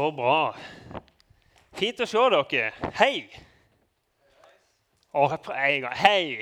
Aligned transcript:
Så 0.00 0.06
bra. 0.16 0.54
Fint 1.76 1.98
å 2.00 2.06
se 2.08 2.20
dere. 2.32 2.68
Hei. 2.96 3.26
Å, 5.12 5.26
en 5.28 5.82
gang. 5.84 5.92
Hei. 6.00 6.38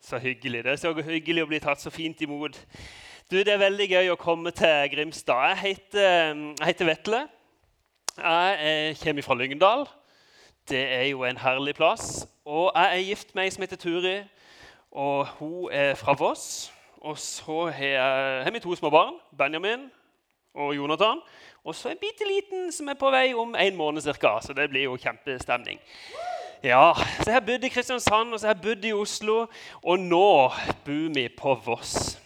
Så 0.00 0.16
hyggelig. 0.22 0.62
Det 0.64 0.72
er 0.72 0.80
så 0.80 0.94
hyggelig 1.04 1.44
å 1.44 1.50
bli 1.50 1.60
tatt 1.60 1.84
så 1.84 1.92
fint 1.92 2.24
imot. 2.24 2.56
Du, 3.28 3.36
Det 3.36 3.52
er 3.52 3.60
veldig 3.60 3.90
gøy 3.90 4.08
å 4.14 4.16
komme 4.16 4.54
til 4.56 4.88
Grimstad. 4.94 5.50
Jeg 5.50 5.60
heter, 5.66 6.08
jeg 6.62 6.70
heter 6.70 6.90
Vetle. 6.94 7.22
Jeg 8.16 8.96
kommer 9.04 9.28
fra 9.28 9.40
Lyngdal. 9.42 9.88
Det 10.72 10.84
er 10.96 11.06
jo 11.10 11.28
en 11.28 11.44
herlig 11.44 11.76
plass. 11.76 12.22
Og 12.48 12.70
jeg 12.72 12.88
er 12.88 13.08
gift 13.10 13.36
med 13.36 13.44
ei 13.44 13.52
som 13.52 13.68
heter 13.68 13.84
Turi, 13.84 14.18
og 14.96 15.26
hun 15.42 15.68
er 15.68 15.92
fra 16.00 16.16
Voss. 16.16 16.70
Og 17.04 17.20
så 17.20 17.66
har 17.76 18.48
vi 18.48 18.64
to 18.64 18.80
små 18.80 18.88
barn, 18.88 19.20
Benjamin 19.36 19.90
og 20.54 20.76
Jonathan. 20.76 21.20
Og 21.64 21.74
så 21.78 21.92
en 21.92 21.98
bitte 22.00 22.26
liten 22.26 22.72
som 22.74 22.88
er 22.90 22.98
på 22.98 23.10
vei 23.14 23.28
om 23.38 23.54
en 23.54 23.76
måned 23.78 24.02
ca. 24.18 24.38
Så 24.42 24.52
det 24.52 24.66
blir 24.70 24.88
jo 24.88 24.96
kjempestemning. 24.98 25.78
Ja, 26.62 26.94
så 27.22 27.30
har 27.30 27.44
bodd 27.46 27.64
i 27.64 27.70
Kristiansand 27.70 28.34
og 28.34 28.40
så 28.40 28.48
har 28.48 28.54
jeg 28.54 28.62
bodd 28.62 28.84
i 28.86 28.92
Oslo, 28.94 29.46
og 29.82 29.98
nå 29.98 30.26
bor 30.86 31.08
vi 31.14 31.28
på 31.28 31.54
Voss. 31.64 32.18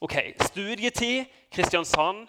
Ok, 0.00 0.14
Studietid, 0.46 1.24
Kristiansand. 1.50 2.28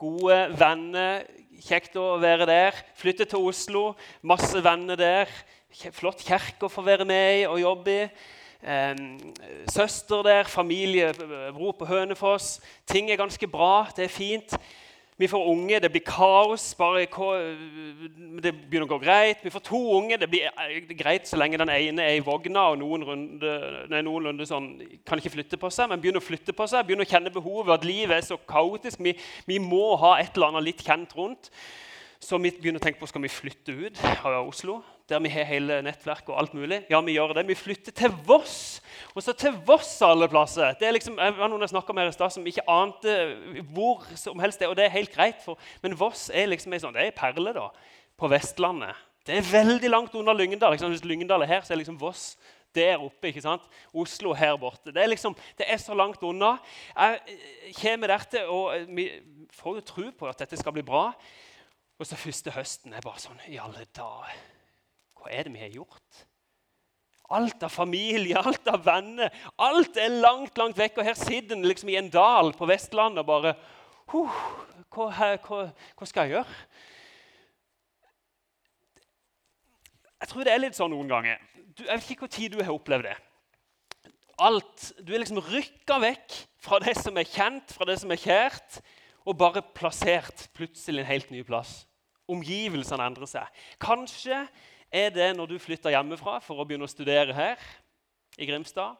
Gode 0.00 0.38
venner. 0.56 1.26
Kjekt 1.64 1.96
å 2.00 2.16
være 2.20 2.46
der. 2.48 2.80
Flytte 2.96 3.26
til 3.28 3.44
Oslo. 3.44 3.82
Masse 4.24 4.64
venner 4.64 4.96
der. 4.96 5.32
Flott 5.92 6.24
kirke 6.24 6.64
å 6.64 6.72
få 6.72 6.84
være 6.86 7.04
med 7.04 7.42
i 7.42 7.44
og 7.50 7.60
jobbe 7.60 7.98
i. 7.98 8.08
søster 9.68 10.22
der, 10.24 10.44
familie, 10.48 11.12
bror 11.52 11.72
på 11.76 11.84
Hønefoss. 11.84 12.60
Ting 12.88 13.10
er 13.10 13.20
ganske 13.20 13.46
bra. 13.46 13.86
Det 13.96 14.04
er 14.04 14.08
fint. 14.08 14.56
Vi 15.16 15.28
får 15.30 15.46
unge, 15.46 15.78
det 15.78 15.90
blir 15.94 16.02
kaos. 16.02 16.74
bare 16.74 17.06
Det 18.42 18.50
begynner 18.50 18.88
å 18.88 18.94
gå 18.96 18.98
greit. 18.98 19.44
Vi 19.44 19.52
får 19.54 19.62
to 19.68 19.78
unge, 19.94 20.16
det 20.18 20.26
blir 20.30 20.48
eh, 20.48 20.80
greit 20.98 21.28
så 21.30 21.38
lenge 21.38 21.60
den 21.60 21.70
ene 21.70 22.02
er 22.02 22.16
i 22.18 22.24
vogna 22.24 22.64
og 22.72 22.80
noenlunde, 22.80 23.52
nei, 23.92 24.00
noenlunde 24.02 24.46
sånn, 24.48 24.72
kan 25.06 25.22
ikke 25.22 25.36
flytte 25.36 25.60
på 25.60 25.70
seg, 25.70 25.86
men 25.92 26.02
begynner 26.02 26.18
å 26.18 26.26
flytte 26.26 26.56
på 26.56 26.66
seg, 26.66 26.82
begynner 26.88 27.06
å 27.06 27.12
kjenne 27.12 27.30
behovet, 27.30 27.76
at 27.76 27.86
livet 27.86 28.16
er 28.16 28.26
så 28.26 28.40
kaotisk. 28.42 28.98
Vi, 29.06 29.14
vi 29.46 29.60
må 29.62 29.94
ha 30.02 30.16
et 30.18 30.34
eller 30.34 30.50
annet 30.50 30.66
litt 30.72 30.82
kjent 30.82 31.14
rundt. 31.14 31.52
Så 32.18 32.40
vi 32.42 32.50
begynner 32.50 32.82
å 32.82 32.84
tenke 32.84 32.98
på 32.98 33.06
skal 33.06 33.22
vi 33.22 33.30
flytte 33.30 33.74
ut 33.84 34.02
av 34.24 34.48
Oslo, 34.48 34.80
der 35.08 35.20
vi 35.20 35.28
har 35.28 35.44
hele 35.44 35.80
nettverket 35.84 36.30
og 36.32 36.38
alt 36.40 36.54
mulig. 36.56 36.80
Ja, 36.90 37.00
vi 37.04 37.12
gjør 37.12 37.34
det. 37.36 37.46
Vi 37.48 37.56
flytter 37.58 37.92
til 37.92 38.14
Voss. 38.26 38.80
Og 39.14 39.22
så 39.22 39.34
til 39.36 39.56
Voss 39.66 39.92
alle 40.02 40.28
plasser. 40.32 40.72
Det 40.80 40.88
er 40.88 40.96
liksom, 40.96 41.18
jeg 41.20 41.36
var 41.36 41.50
noen 41.52 41.66
jeg 41.66 41.82
med 41.90 42.02
her 42.02 42.12
i 42.12 42.16
stad 42.16 42.32
som 42.32 42.46
ikke 42.46 42.64
ante 42.70 43.16
hvor 43.74 44.06
som 44.16 44.40
helst 44.40 44.60
det, 44.60 44.68
og 44.68 44.76
det 44.76 44.86
er 44.86 44.96
helt 44.96 45.12
greit. 45.12 45.42
For, 45.44 45.60
men 45.82 45.98
Voss 46.00 46.30
er 46.32 46.48
liksom 46.48 46.72
en 46.72 46.86
sånn, 46.86 46.96
er 46.96 47.12
perle 47.16 47.52
da, 47.56 47.68
på 48.16 48.30
Vestlandet. 48.32 48.96
Det 49.24 49.38
er 49.38 49.46
veldig 49.48 49.88
langt 49.88 50.16
unna 50.16 50.32
Lyngdal. 50.36 50.74
Liksom. 50.74 50.92
Hvis 50.92 51.04
Lyngdal 51.04 51.44
er 51.44 51.52
her, 51.52 51.64
så 51.64 51.74
er 51.74 51.80
liksom 51.80 52.00
Voss 52.00 52.34
der 52.74 52.98
oppe. 52.98 53.28
ikke 53.28 53.44
sant? 53.44 53.62
Oslo 53.92 54.32
her 54.34 54.56
borte. 54.56 54.92
Det 54.92 55.02
er 55.02 55.08
liksom, 55.12 55.36
det 55.58 55.66
er 55.68 55.76
så 55.76 55.94
langt 55.94 56.22
unna. 56.22 56.56
Jeg 56.96 57.20
eh, 57.28 57.72
kommer 57.80 58.12
dertil, 58.12 58.48
og 58.48 58.88
vi 58.96 59.08
får 59.52 59.78
jo 59.78 59.86
tro 59.86 60.10
på 60.18 60.28
at 60.28 60.38
dette 60.42 60.58
skal 60.60 60.72
bli 60.72 60.82
bra. 60.82 61.10
Og 61.98 62.06
så 62.06 62.18
første 62.18 62.50
høsten 62.50 62.92
er 62.92 63.04
bare 63.04 63.22
sånn 63.22 63.38
I 63.46 63.60
alle 63.62 63.86
dager, 63.94 64.34
hva 65.24 65.32
er 65.32 65.46
det 65.46 65.54
vi 65.54 65.62
har 65.62 65.72
gjort? 65.72 66.24
Alt 67.32 67.64
av 67.64 67.72
familie, 67.72 68.36
alt 68.48 68.68
av 68.68 68.82
venner, 68.84 69.32
alt 69.56 69.96
er 69.96 70.18
langt 70.20 70.58
langt 70.60 70.78
vekk. 70.78 71.00
Og 71.00 71.08
her 71.08 71.16
sitter 71.18 71.56
en 71.56 71.64
liksom 71.64 71.92
i 71.92 71.98
en 72.00 72.12
dal 72.12 72.52
på 72.56 72.68
Vestlandet 72.68 73.24
og 73.24 73.30
bare 73.30 73.54
huh, 74.12 74.40
hva, 74.92 75.08
hva, 75.40 75.62
hva, 75.72 76.08
skal 76.08 76.28
jeg 76.28 76.36
gjøre? 76.36 76.58
Jeg 80.20 80.30
tror 80.30 80.46
det 80.46 80.52
er 80.52 80.62
litt 80.62 80.76
sånn 80.76 80.92
noen 80.92 81.10
ganger. 81.10 81.40
Du, 81.74 81.82
jeg 81.84 81.96
vet 81.96 82.10
ikke 82.12 82.26
hvor 82.26 82.36
tid 82.36 82.54
du 82.54 82.60
har 82.62 82.74
opplevd 82.74 83.08
det. 83.08 83.16
Alt, 84.44 84.90
Du 84.98 85.12
er 85.14 85.22
liksom 85.22 85.40
rykka 85.46 86.00
vekk 86.02 86.36
fra 86.64 86.80
det 86.82 86.96
som 86.98 87.16
er 87.20 87.28
kjent, 87.28 87.72
fra 87.72 87.86
det 87.86 88.00
som 88.02 88.10
er 88.10 88.18
kjært 88.18 88.80
og 89.24 89.38
bare 89.40 89.62
plassert 89.76 90.48
plutselig 90.56 91.00
en 91.04 91.08
helt 91.08 91.30
ny 91.32 91.42
plass. 91.46 91.84
Omgivelsene 92.30 93.04
endrer 93.04 93.28
seg. 93.30 93.62
Kanskje 93.80 94.42
er 94.94 95.10
det 95.10 95.32
når 95.34 95.50
du 95.50 95.56
flytter 95.58 95.94
hjemmefra 95.94 96.38
for 96.44 96.60
å 96.60 96.66
begynne 96.66 96.86
å 96.86 96.90
studere 96.90 97.34
her 97.34 97.60
i 98.38 98.46
Grimstad. 98.46 98.94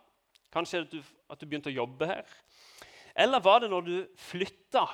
Kanskje 0.55 0.83
at 0.83 0.91
du, 0.91 0.99
at 1.31 1.41
du 1.41 1.47
begynte 1.47 1.71
å 1.71 1.75
jobbe 1.75 2.09
her. 2.11 2.27
Eller 3.15 3.43
var 3.43 3.63
det 3.63 3.71
når 3.71 3.87
du 3.87 3.97
flytta 4.19 4.85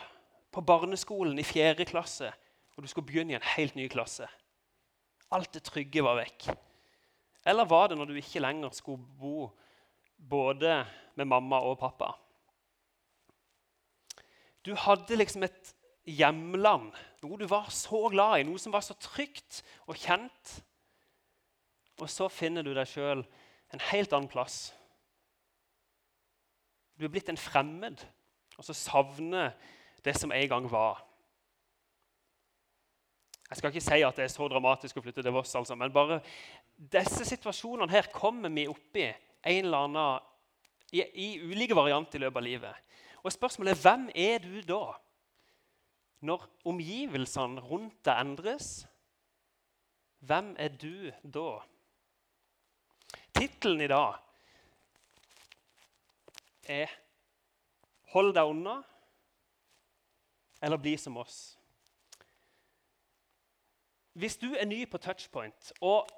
på 0.53 0.65
barneskolen 0.67 1.39
i 1.41 1.47
4. 1.47 1.87
klasse 1.89 2.29
og 2.77 2.85
du 2.85 2.89
skulle 2.91 3.09
begynne 3.09 3.35
i 3.35 3.39
en 3.39 3.51
helt 3.57 3.77
ny 3.77 3.89
klasse? 3.93 4.29
Alt 5.33 5.53
det 5.57 5.65
trygge 5.69 6.05
var 6.05 6.19
vekk. 6.21 6.51
Eller 7.49 7.69
var 7.69 7.89
det 7.89 7.97
når 7.97 8.11
du 8.11 8.19
ikke 8.21 8.43
lenger 8.43 8.73
skulle 8.77 9.05
bo 9.21 9.51
både 10.17 10.83
med 11.17 11.29
mamma 11.29 11.63
og 11.65 11.79
pappa? 11.81 12.13
Du 14.65 14.75
hadde 14.77 15.17
liksom 15.17 15.47
et 15.47 15.75
hjemland, 16.05 16.93
noe 17.23 17.39
du 17.41 17.47
var 17.49 17.71
så 17.73 18.09
glad 18.13 18.41
i, 18.41 18.45
noe 18.49 18.61
som 18.61 18.75
var 18.75 18.85
så 18.85 18.97
trygt 19.01 19.63
og 19.87 19.97
kjent. 19.97 20.61
Og 22.01 22.09
så 22.11 22.29
finner 22.33 22.65
du 22.65 22.73
deg 22.75 22.89
sjøl 22.89 23.23
en 23.71 23.85
helt 23.91 24.13
annen 24.17 24.31
plass. 24.31 24.71
Du 26.97 27.07
er 27.07 27.13
blitt 27.13 27.31
en 27.33 27.41
fremmed, 27.41 28.01
og 28.59 28.67
så 28.67 28.77
savner 28.77 29.55
det 30.05 30.17
som 30.19 30.33
en 30.33 30.49
gang 30.49 30.67
var. 30.73 31.05
Jeg 33.51 33.59
skal 33.59 33.73
ikke 33.73 33.83
si 33.83 34.03
at 34.07 34.17
det 34.17 34.27
er 34.29 34.33
så 34.33 34.47
dramatisk 34.49 35.01
å 35.01 35.03
flytte 35.03 35.25
til 35.27 35.35
Voss, 35.35 35.55
altså, 35.59 35.75
men 35.75 35.93
bare 35.93 36.21
disse 36.81 37.25
situasjonene 37.27 37.91
her 37.91 38.11
kommer 38.15 38.53
vi 38.55 38.69
oppi 38.71 39.09
en 39.09 39.65
eller 39.65 39.89
annen, 39.89 40.29
i, 40.93 41.03
i 41.03 41.29
ulike 41.43 41.77
varianter 41.77 42.19
i 42.19 42.25
løpet 42.25 42.41
av 42.41 42.47
livet. 42.47 42.87
Og 43.25 43.35
spørsmålet 43.35 43.75
er 43.75 43.83
hvem 43.83 44.07
er 44.15 44.45
du 44.45 44.61
da? 44.67 44.85
Når 46.27 46.47
omgivelsene 46.69 47.63
rundt 47.65 47.99
deg 48.07 48.23
endres, 48.23 48.71
hvem 50.21 50.53
er 50.61 50.75
du 50.77 51.11
da? 51.25 51.61
Tittelen 53.41 53.81
i 53.81 53.87
dag 53.87 54.15
er 56.69 56.87
'Hold 58.13 58.35
deg 58.35 58.45
unna' 58.45 58.83
eller 60.63 60.77
'Bli 60.77 60.97
som 60.97 61.17
oss'. 61.17 61.57
Hvis 64.13 64.37
du 64.37 64.55
er 64.55 64.65
ny 64.65 64.91
på 64.91 64.99
touchpoint, 64.99 65.73
og 65.81 66.09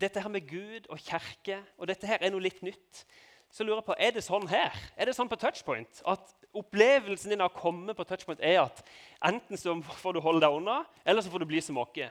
dette 0.00 0.20
her 0.20 0.28
med 0.28 0.48
Gud 0.48 0.86
og 0.88 0.98
kirke 0.98 1.64
og 1.78 1.88
dette 1.88 2.06
her 2.06 2.18
er 2.20 2.30
noe 2.30 2.40
litt 2.40 2.62
nytt, 2.62 3.06
så 3.50 3.64
lurer 3.64 3.76
jeg 3.76 3.84
på, 3.84 3.94
Er 3.98 4.10
det 4.10 4.24
sånn 4.24 4.48
her? 4.48 4.74
Er 4.96 5.04
det 5.04 5.14
sånn 5.14 5.28
på 5.28 5.36
touchpoint 5.36 6.02
at 6.06 6.34
opplevelsen 6.54 7.30
din 7.30 7.40
av 7.40 7.52
å 7.52 7.60
komme 7.60 7.94
på 7.94 8.04
touchpoint 8.04 8.40
er 8.40 8.62
at 8.62 8.82
enten 9.22 9.56
så 9.56 9.82
får 9.82 10.12
du 10.12 10.20
holde 10.20 10.40
deg 10.40 10.50
unna, 10.50 10.84
eller 11.06 11.22
så 11.22 11.30
får 11.30 11.38
du 11.38 11.44
bli 11.44 11.60
som 11.60 11.78
oss? 11.78 12.10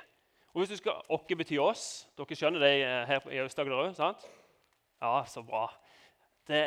Og 0.54 0.62
hvis 0.62 0.70
du 0.70 0.76
skal, 0.78 1.02
Åkke 1.10 1.36
betyr 1.36 1.60
oss. 1.60 2.08
Dere 2.18 2.36
skjønner 2.36 2.60
det 2.60 3.08
her 3.08 3.30
i 3.30 3.38
Aust-Agder 3.38 3.74
òg? 3.74 4.16
Ja, 5.04 5.26
så 5.28 5.44
bra. 5.44 5.68
Det, 6.48 6.60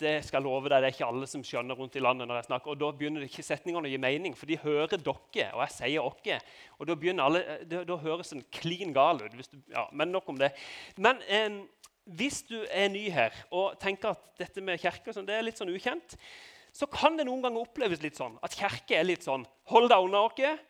det, 0.00 0.12
skal 0.24 0.38
jeg 0.38 0.44
love 0.46 0.70
deg, 0.70 0.80
det 0.80 0.88
er 0.88 0.94
ikke 0.94 1.08
alle 1.08 1.26
som 1.28 1.42
skjønner 1.44 1.76
rundt 1.76 1.96
i 1.96 2.02
landet. 2.04 2.28
når 2.28 2.40
jeg 2.40 2.48
snakker, 2.48 2.72
og 2.72 2.80
Da 2.80 2.90
begynner 2.96 3.24
ikke 3.24 3.44
setningene 3.44 3.88
å 3.88 3.92
gi 3.92 4.00
mening, 4.00 4.36
for 4.36 4.48
de 4.48 4.60
hører 4.60 4.96
dere, 4.96 5.48
og 5.54 5.62
jeg 5.64 5.74
sier 5.74 6.10
dere. 6.24 6.38
Og 6.78 6.88
da, 6.88 6.96
alle, 7.24 7.42
da, 7.68 7.82
da 7.88 7.98
høres 8.00 8.32
en 8.36 8.44
klin 8.52 8.92
gal 8.96 9.20
ut. 9.24 9.36
Du, 9.36 9.58
ja, 9.72 9.86
men 9.92 10.12
nok 10.12 10.28
om 10.32 10.40
det. 10.40 10.52
Men 10.96 11.20
eh, 11.28 11.60
hvis 12.20 12.42
du 12.48 12.56
er 12.68 12.92
ny 12.92 13.08
her 13.12 13.36
og 13.52 13.76
tenker 13.80 14.14
at 14.14 14.30
dette 14.40 14.64
med 14.64 14.80
kirke 14.80 15.12
sånn, 15.12 15.28
det 15.28 15.36
er 15.36 15.44
litt 15.44 15.60
sånn 15.60 15.72
ukjent, 15.72 16.16
så 16.72 16.88
kan 16.88 17.16
det 17.16 17.26
noen 17.28 17.44
ganger 17.44 17.64
oppleves 17.64 18.04
litt 18.04 18.16
sånn 18.16 18.36
at 18.44 18.56
kirke 18.56 18.96
er 18.96 19.08
litt 19.08 19.24
sånn 19.24 19.46
Hold 19.72 19.90
deg 19.92 20.04
unna 20.04 20.24
oss, 20.28 20.64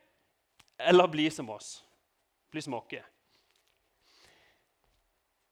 eller 0.79 1.11
bli 1.11 1.29
som 1.31 1.51
oss. 1.55 1.77
Bli 2.51 2.63
som 2.65 2.75
oss. 2.79 2.99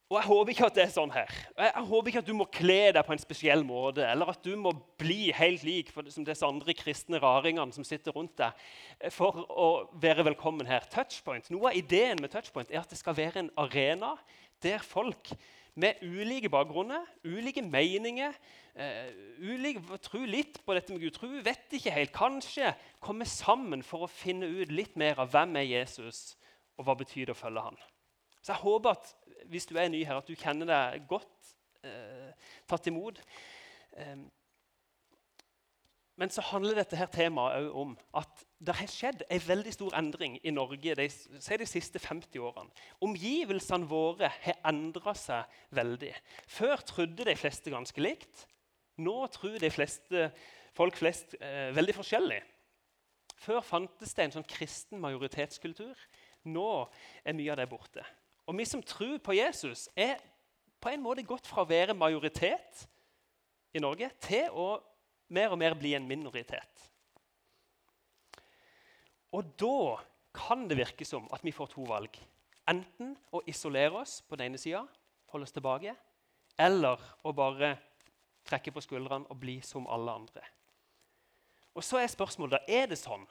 Og 0.07 0.21
Jeg 0.21 0.29
håper 0.29 0.53
ikke 0.53 0.67
at 0.69 0.77
det 0.77 0.83
er 0.85 0.91
sånn 0.95 1.11
her. 1.11 1.31
Jeg 1.59 1.85
håper 1.89 2.09
ikke 2.13 2.21
at 2.23 2.29
du 2.29 2.37
må 2.39 2.45
kle 2.55 2.93
deg 2.95 3.03
på 3.03 3.11
en 3.11 3.19
spesiell 3.19 3.65
måte, 3.67 4.05
eller 4.07 4.29
at 4.31 4.45
du 4.45 4.53
må 4.55 4.71
bli 5.01 5.33
helt 5.35 5.65
lik 5.67 5.91
for, 5.91 6.07
som 6.15 6.23
disse 6.27 6.47
andre 6.47 6.77
kristne 6.79 7.19
raringene 7.19 7.75
som 7.75 7.87
sitter 7.87 8.15
rundt 8.15 8.37
deg, 8.39 8.55
for 9.11 9.43
å 9.51 9.69
være 9.99 10.29
velkommen 10.29 10.69
her. 10.71 10.87
Touchpoint, 10.93 11.51
Noe 11.51 11.73
av 11.73 11.81
ideen 11.81 12.23
med 12.23 12.31
Touchpoint 12.31 12.71
er 12.71 12.85
at 12.85 12.95
det 12.95 13.01
skal 13.01 13.19
være 13.19 13.43
en 13.43 13.51
arena 13.59 14.13
der 14.63 14.87
folk 14.87 15.33
med 15.75 15.99
ulike 16.07 16.53
bakgrunner, 16.55 17.03
ulike 17.27 17.67
meninger. 17.67 18.39
Uh, 18.79 19.11
ulike, 19.43 19.83
tro 20.07 20.23
litt 20.23 20.63
på 20.63 20.79
dette 20.79 20.95
med 20.95 21.03
Gud, 21.03 21.17
tro 21.19 21.33
vet 21.43 21.77
ikke 21.81 21.97
helt. 21.99 22.15
Kanskje 22.15 22.71
komme 23.03 23.27
sammen 23.27 23.83
for 23.83 24.07
å 24.07 24.13
finne 24.23 24.47
ut 24.55 24.71
litt 24.71 24.95
mer 24.95 25.19
av 25.19 25.35
hvem 25.35 25.59
er 25.59 25.69
Jesus, 25.81 26.37
og 26.79 26.87
hva 26.87 26.95
betyr 27.03 27.27
det 27.27 27.35
å 27.35 27.43
følge 27.43 27.67
han. 27.73 27.87
Så 28.47 28.53
Jeg 28.53 28.63
håper 28.63 28.95
at 28.95 29.15
hvis 29.51 29.67
du 29.67 29.75
er 29.75 29.89
ny 29.91 30.05
her, 30.07 30.21
at 30.21 30.29
du 30.29 30.39
kjenner 30.39 30.69
deg 30.71 31.07
godt 31.11 31.55
eh, 31.83 32.51
tatt 32.71 32.87
imot. 32.87 33.19
Eh, 33.99 34.21
men 36.17 36.31
så 36.33 36.45
handler 36.53 36.79
dette 36.79 36.97
her 36.97 37.11
temaet 37.11 37.59
òg 37.59 37.79
om 37.83 37.95
at 38.17 38.45
det 38.63 38.77
har 38.79 38.89
skjedd 38.89 39.25
en 39.27 39.43
veldig 39.49 39.73
stor 39.75 39.97
endring 39.99 40.37
i 40.47 40.53
Norge 40.55 40.95
de, 40.97 41.07
de 41.11 41.67
siste 41.69 42.01
50 42.01 42.39
årene. 42.41 42.71
Omgivelsene 43.05 43.89
våre 43.91 44.31
har 44.45 44.61
endra 44.71 45.17
seg 45.19 45.59
veldig. 45.77 46.13
Før 46.47 46.85
trodde 46.87 47.27
de 47.27 47.35
fleste 47.37 47.73
ganske 47.75 48.05
likt. 48.05 48.47
Nå 49.03 49.17
tror 49.35 49.59
de 49.61 49.73
fleste, 49.75 50.29
folk 50.79 51.03
flest 51.03 51.35
eh, 51.41 51.75
veldig 51.75 51.97
forskjellig. 51.99 52.39
Før 53.43 53.59
fantes 53.67 54.15
det 54.15 54.29
en 54.29 54.39
sånn 54.39 54.49
kristen 54.55 55.03
majoritetskultur. 55.03 56.07
Nå 56.47 56.71
er 57.27 57.37
mye 57.37 57.53
av 57.53 57.61
det 57.61 57.69
borte. 57.75 58.07
Og 58.47 58.59
vi 58.59 58.67
som 58.69 58.83
tror 58.83 59.19
på 59.19 59.35
Jesus, 59.35 59.89
er 59.97 60.21
på 60.81 60.93
en 60.93 61.03
måte 61.03 61.25
gått 61.27 61.49
fra 61.49 61.65
å 61.65 61.69
være 61.69 61.97
majoritet 61.99 62.85
i 63.75 63.83
Norge 63.83 64.11
til 64.23 64.53
å 64.55 64.69
mer 65.35 65.51
og 65.51 65.59
mer 65.59 65.75
bli 65.75 65.97
en 65.99 66.07
minoritet. 66.07 66.85
Og 69.35 69.49
da 69.59 69.97
kan 70.37 70.69
det 70.69 70.79
virke 70.79 71.05
som 71.09 71.27
at 71.35 71.43
vi 71.45 71.55
får 71.55 71.73
to 71.73 71.87
valg. 71.89 72.15
Enten 72.71 73.15
å 73.35 73.43
isolere 73.51 74.03
oss 74.03 74.21
på 74.27 74.39
den 74.39 74.53
ene 74.53 74.61
sida, 74.61 74.85
holde 75.33 75.49
oss 75.49 75.55
tilbake, 75.55 75.95
eller 76.59 77.03
å 77.27 77.33
bare 77.37 77.75
trekke 78.47 78.73
på 78.73 78.83
skuldrene 78.85 79.29
og 79.31 79.41
bli 79.41 79.59
som 79.65 79.89
alle 79.91 80.15
andre. 80.21 80.45
Og 81.77 81.85
så 81.85 82.01
er 82.01 82.09
spørsmålet 82.09 82.71
er 82.73 82.87
det 82.89 82.99
sånn, 83.01 83.27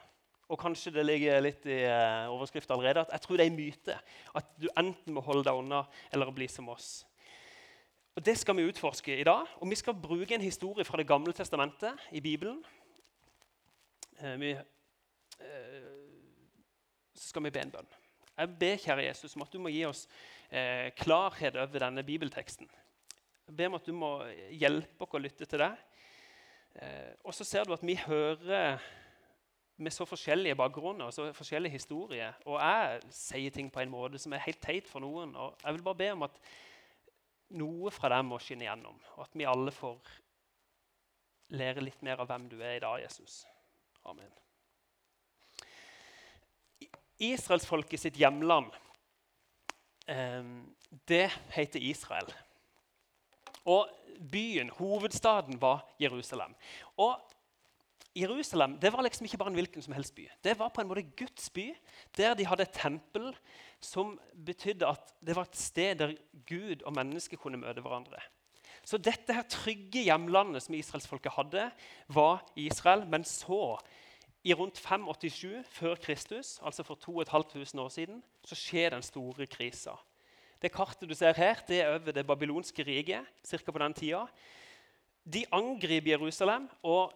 og 0.45 0.59
kanskje 0.61 0.93
det 0.93 1.05
ligger 1.05 1.41
litt 1.41 1.65
i 1.65 1.79
uh, 1.89 2.29
overskriften 2.33 2.75
allerede, 2.75 3.01
at 3.01 3.15
jeg 3.15 3.23
tror 3.23 3.39
det 3.39 3.45
er 3.45 3.51
en 3.51 3.57
myte 3.57 3.97
at 4.37 4.51
du 4.61 4.67
enten 4.77 5.15
må 5.15 5.23
holde 5.25 5.45
deg 5.47 5.57
unna 5.57 5.81
eller 6.13 6.33
bli 6.35 6.47
som 6.51 6.69
oss. 6.69 7.05
Og 8.15 8.23
Det 8.25 8.37
skal 8.37 8.55
vi 8.55 8.67
utforske 8.69 9.17
i 9.19 9.25
dag. 9.27 9.47
og 9.59 9.69
Vi 9.69 9.75
skal 9.75 9.93
bruke 9.93 10.35
en 10.35 10.41
historie 10.41 10.85
fra 10.85 10.97
Det 10.97 11.07
gamle 11.07 11.33
testamentet 11.33 11.99
i 12.11 12.21
Bibelen. 12.21 12.63
Eh, 14.21 14.39
vi, 14.39 14.51
eh, 14.51 15.91
så 17.13 17.27
skal 17.29 17.43
vi 17.43 17.49
be 17.49 17.59
en 17.59 17.71
bønn. 17.71 17.87
Jeg 18.37 18.59
ber, 18.59 18.77
kjære 18.77 19.05
Jesus, 19.07 19.35
om 19.35 19.41
at 19.41 19.51
du 19.51 19.59
må 19.59 19.69
gi 19.69 19.85
oss 19.85 20.07
eh, 20.51 20.91
klarhet 20.95 21.55
over 21.55 21.79
denne 21.79 22.03
bibelteksten. 22.03 22.69
Jeg 23.47 23.55
ber 23.55 23.67
om 23.67 23.75
at 23.75 23.85
du 23.85 23.93
må 23.93 24.11
hjelpe 24.51 25.03
oss 25.03 25.13
å 25.13 25.21
lytte 25.21 25.45
til. 25.45 25.61
Eh, 25.61 27.11
og 27.23 27.33
så 27.33 27.43
ser 27.43 27.63
du 27.63 27.73
at 27.73 27.83
vi 27.83 27.95
hører 27.95 28.79
med 29.77 29.91
så 29.91 30.05
forskjellige 30.07 30.55
bakgrunner 30.55 31.09
og 31.09 31.13
så 31.13 31.27
forskjellige 31.35 31.75
historier. 31.75 32.35
Og 32.45 32.59
jeg 32.61 33.01
sier 33.15 33.51
ting 33.51 33.71
på 33.71 33.81
en 33.83 33.91
måte 33.91 34.19
som 34.21 34.33
er 34.33 34.43
helt 34.45 34.61
teit 34.63 34.87
for 34.87 35.03
noen. 35.03 35.35
Og 35.35 35.57
jeg 35.63 35.75
vil 35.75 35.83
bare 35.87 35.99
be 35.99 36.11
om 36.13 36.23
at 36.27 36.39
noe 37.59 37.91
fra 37.93 38.09
dem 38.15 38.31
må 38.31 38.39
skinne 38.41 38.65
gjennom, 38.65 38.95
og 39.15 39.27
at 39.27 39.35
vi 39.37 39.47
alle 39.47 39.73
får 39.73 39.99
lære 41.55 41.83
litt 41.83 42.01
mer 42.05 42.23
av 42.23 42.31
hvem 42.31 42.47
du 42.49 42.57
er 42.57 42.79
i 42.79 42.81
dag, 42.83 43.03
Jesus. 43.03 43.43
Amen. 44.09 44.31
Israelsfolket 47.21 48.01
sitt 48.01 48.17
hjemland, 48.19 48.73
eh, 50.07 50.43
det 51.07 51.29
heter 51.53 51.79
Israel. 51.79 52.33
Og 53.65 53.89
byen, 54.31 54.69
hovedstaden, 54.69 55.61
var 55.61 55.85
Jerusalem. 55.99 56.55
Og 56.97 57.21
Jerusalem 58.15 58.77
det 58.79 58.93
var 58.93 59.03
liksom 59.03 59.27
ikke 59.27 59.37
bare 59.41 59.51
en 59.51 59.57
hvilken 59.59 59.83
som 59.83 59.93
helst 59.93 60.15
by. 60.15 60.29
Det 60.43 60.55
var 60.59 60.71
på 60.71 60.81
en 60.81 60.87
måte 60.87 61.03
Guds 61.17 61.49
by, 61.49 61.67
der 62.17 62.33
de 62.33 62.47
hadde 62.47 62.63
et 62.63 62.77
tempel 62.77 63.33
som 63.83 64.15
betydde 64.45 64.87
at 64.87 65.11
det 65.25 65.35
var 65.35 65.49
et 65.49 65.59
sted 65.59 65.99
der 65.99 66.15
Gud 66.47 66.85
og 66.85 66.95
mennesket 66.95 67.39
kunne 67.39 67.59
møte 67.59 67.83
hverandre. 67.83 68.21
Så 68.85 68.99
dette 69.01 69.33
her 69.33 69.45
trygge 69.49 70.03
hjemlandet 70.05 70.63
som 70.63 70.75
israelsfolket 70.77 71.33
hadde, 71.33 71.69
var 72.07 72.43
Israel. 72.55 73.05
Men 73.09 73.25
så, 73.25 73.77
i 74.45 74.53
rundt 74.53 74.77
587 74.79 75.65
før 75.73 75.95
Kristus, 75.95 76.59
altså 76.61 76.85
for 76.85 76.95
2500 77.01 77.81
år 77.81 77.89
siden, 77.89 78.21
så 78.45 78.55
skjer 78.55 78.93
den 78.93 79.05
store 79.05 79.47
krisa. 79.49 79.97
Det 80.61 80.71
kartet 80.71 81.09
du 81.09 81.15
ser 81.17 81.33
her, 81.33 81.59
det 81.67 81.81
er 81.81 81.95
over 81.95 82.13
det 82.13 82.27
babylonske 82.27 82.85
riket. 82.85 83.25
Cirka 83.43 83.73
på 83.73 83.81
den 83.81 83.93
tida. 83.93 84.23
De 85.25 85.43
angriper 85.51 86.11
Jerusalem, 86.11 86.69
og 86.83 87.13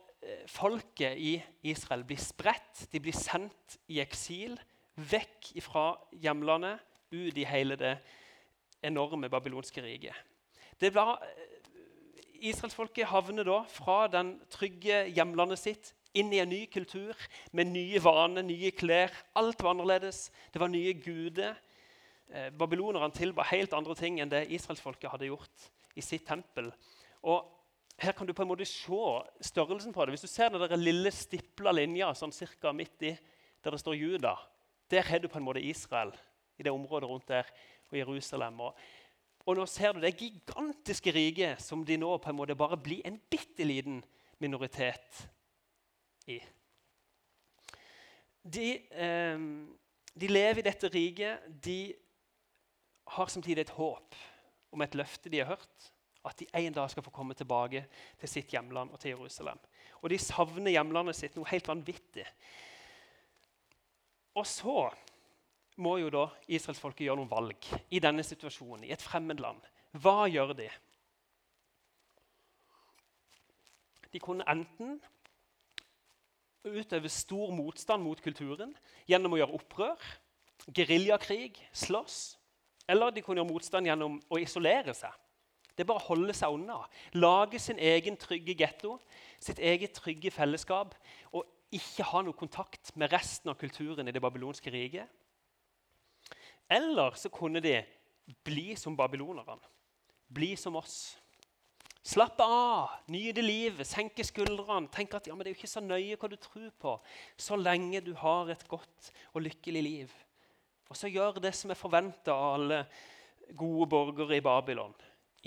folket 0.48 1.18
i 1.18 1.38
Israel 1.63 2.04
blir 2.04 2.19
spredt. 2.19 2.88
De 2.92 3.00
blir 3.00 3.16
sendt 3.16 3.77
i 3.88 4.01
eksil 4.04 4.57
vekk 5.00 5.54
fra 5.63 5.94
hjemlandet, 6.12 6.80
ut 7.10 7.38
i 7.38 7.45
hele 7.48 7.77
det 7.80 7.95
enorme 8.86 9.30
babylonske 9.30 9.81
riket. 9.81 10.16
Det 10.80 10.94
var, 10.95 11.21
eh, 11.24 12.50
Israelsfolket 12.50 13.07
havner 13.07 13.44
da 13.44 13.63
fra 13.63 14.07
den 14.07 14.39
trygge 14.50 15.10
hjemlandet 15.12 15.60
sitt 15.60 15.94
inn 16.13 16.31
i 16.33 16.39
en 16.39 16.50
ny 16.50 16.66
kultur 16.66 17.13
med 17.51 17.68
nye 17.68 18.00
vaner, 18.00 18.42
nye 18.42 18.71
klær. 18.71 19.12
Alt 19.36 19.62
var 19.62 19.74
annerledes. 19.74 20.31
Det 20.54 20.60
var 20.60 20.68
nye 20.68 20.94
guder. 20.94 21.56
Eh, 22.31 22.50
babylonerne 22.51 23.12
tilba 23.12 23.44
helt 23.44 23.74
andre 23.74 23.95
ting 23.95 24.19
enn 24.19 24.30
det 24.30 24.48
israelsfolket 24.51 25.10
hadde 25.10 25.25
gjort 25.25 25.71
i 25.95 26.01
sitt 26.01 26.25
tempel. 26.27 26.71
Og 27.24 27.45
her 28.00 28.16
kan 28.16 28.28
du 28.28 28.34
på 28.34 28.44
en 28.44 28.50
måte 28.51 28.68
se 28.68 29.01
størrelsen 29.44 29.94
på 29.94 30.06
det. 30.06 30.16
Hvis 30.16 30.24
du 30.24 30.31
ser 30.31 30.54
den 30.54 30.84
lille 30.84 31.12
stipla 31.12 31.74
linja 31.75 32.13
sånn 32.16 32.34
cirka 32.36 32.72
midt 32.75 33.04
i 33.04 33.13
der 33.63 33.75
det 33.75 33.81
står 33.81 33.98
Juda, 34.00 34.38
der 34.92 35.04
har 35.04 35.19
du 35.19 35.28
på 35.28 35.38
en 35.38 35.44
måte 35.44 35.63
Israel, 35.63 36.13
i 36.57 36.63
det 36.63 36.72
området 36.72 37.10
rundt 37.10 37.28
der, 37.28 37.48
og 37.92 37.98
Jerusalem. 37.98 38.62
Og, 38.63 38.78
og 39.46 39.57
nå 39.57 39.66
ser 39.68 39.94
du 39.94 40.00
det 40.04 40.16
gigantiske 40.19 41.12
riket 41.16 41.62
som 41.63 41.84
de 41.86 41.98
nå 42.00 42.13
på 42.18 42.31
en 42.31 42.40
måte 42.40 42.56
bare 42.56 42.80
blir 42.80 43.04
en 43.07 43.19
bitte 43.31 43.68
liten 43.68 44.02
minoritet 44.40 45.24
i. 46.28 46.40
De, 48.44 48.68
eh, 48.92 49.45
de 50.16 50.31
lever 50.31 50.63
i 50.63 50.68
dette 50.69 50.92
riket. 50.94 51.48
De 51.63 51.80
har 53.16 53.31
samtidig 53.31 53.68
et 53.68 53.75
håp 53.75 54.16
om 54.72 54.81
et 54.86 54.95
løfte 54.95 55.31
de 55.31 55.42
har 55.42 55.52
hørt. 55.56 55.92
At 56.30 56.38
de 56.40 56.48
en 56.54 56.76
dag 56.76 56.90
skal 56.92 57.04
få 57.06 57.14
komme 57.14 57.34
tilbake 57.38 57.84
til 58.22 58.30
sitt 58.30 58.54
hjemland 58.54 58.94
og 58.94 59.02
til 59.02 59.16
Jerusalem. 59.16 59.60
Og 60.04 60.12
de 60.14 60.20
savner 60.22 60.76
hjemlandet 60.76 61.18
sitt 61.18 61.38
noe 61.38 61.50
helt 61.50 61.68
vanvittig. 61.68 62.26
Og 64.38 64.46
så 64.48 64.84
må 65.80 65.96
jo 66.02 66.12
da 66.14 66.28
israelsfolket 66.52 67.08
gjøre 67.08 67.22
noen 67.22 67.31
valg 67.31 67.70
i 67.90 68.02
denne 68.04 68.24
situasjonen, 68.26 68.86
i 68.86 68.94
et 68.94 69.04
fremmed 69.04 69.42
land. 69.42 69.64
Hva 69.98 70.28
gjør 70.30 70.54
de? 70.60 70.68
De 74.10 74.22
kunne 74.22 74.46
enten 74.50 74.98
utøve 76.66 77.10
stor 77.10 77.54
motstand 77.56 78.04
mot 78.04 78.20
kulturen 78.22 78.74
gjennom 79.10 79.34
å 79.34 79.40
gjøre 79.40 79.58
opprør, 79.60 80.10
geriljakrig, 80.76 81.56
slåss. 81.74 82.19
Eller 82.90 83.14
de 83.14 83.24
kunne 83.24 83.42
gjøre 83.42 83.52
motstand 83.52 83.90
gjennom 83.90 84.18
å 84.30 84.42
isolere 84.42 84.95
seg. 84.98 85.14
Det 85.80 85.86
er 85.86 85.88
bare 85.94 86.02
å 86.04 86.09
holde 86.09 86.33
seg 86.36 86.52
unna. 86.52 86.81
Lage 87.16 87.59
sin 87.64 87.78
egen 87.80 88.18
trygge 88.19 88.52
getto, 88.59 88.98
sitt 89.40 89.62
eget 89.64 89.94
trygge 89.95 90.28
fellesskap. 90.36 90.92
Og 91.31 91.48
ikke 91.71 92.04
ha 92.09 92.19
noe 92.26 92.36
kontakt 92.36 92.92
med 93.00 93.14
resten 93.14 93.48
av 93.48 93.56
kulturen 93.62 94.12
i 94.12 94.12
det 94.12 94.19
babylonske 94.19 94.74
riket. 94.74 95.07
Eller 96.68 97.16
så 97.16 97.31
kunne 97.31 97.64
de 97.64 97.78
bli 98.44 98.74
som 98.76 98.98
babylonerne. 99.00 99.71
Bli 100.28 100.52
som 100.59 100.76
oss. 100.76 101.16
Slappe 102.04 102.44
av, 102.44 102.98
nyte 103.07 103.40
livet, 103.40 103.88
senke 103.88 104.26
skuldrene. 104.28 104.92
Tenk 104.92 105.16
at 105.16 105.31
ja, 105.31 105.38
det 105.40 105.48
er 105.48 105.54
jo 105.54 105.62
ikke 105.62 105.71
så 105.71 105.83
nøye 105.83 106.19
hva 106.19 106.28
du 106.28 106.36
tror 106.44 106.74
på, 106.76 106.98
så 107.40 107.56
lenge 107.56 108.04
du 108.04 108.12
har 108.19 108.52
et 108.52 108.68
godt 108.68 109.14
og 109.31 109.45
lykkelig 109.48 109.86
liv. 109.86 110.19
Og 110.92 111.00
så 111.00 111.07
gjør 111.07 111.40
det 111.40 111.56
som 111.56 111.71
er 111.71 111.80
forventa 111.80 112.36
av 112.36 112.59
alle 112.59 112.83
gode 113.57 113.88
borgere 113.90 114.38
i 114.38 114.44
Babylon, 114.45 114.94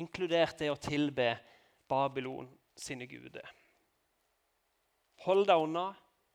inkludert 0.01 0.59
det 0.61 0.71
å 0.73 0.79
tilbe 0.81 1.35
Babylon 1.89 2.49
sine 2.79 3.07
guder. 3.07 3.47
Hold 5.27 5.47
deg 5.51 5.67
unna, 5.67 5.91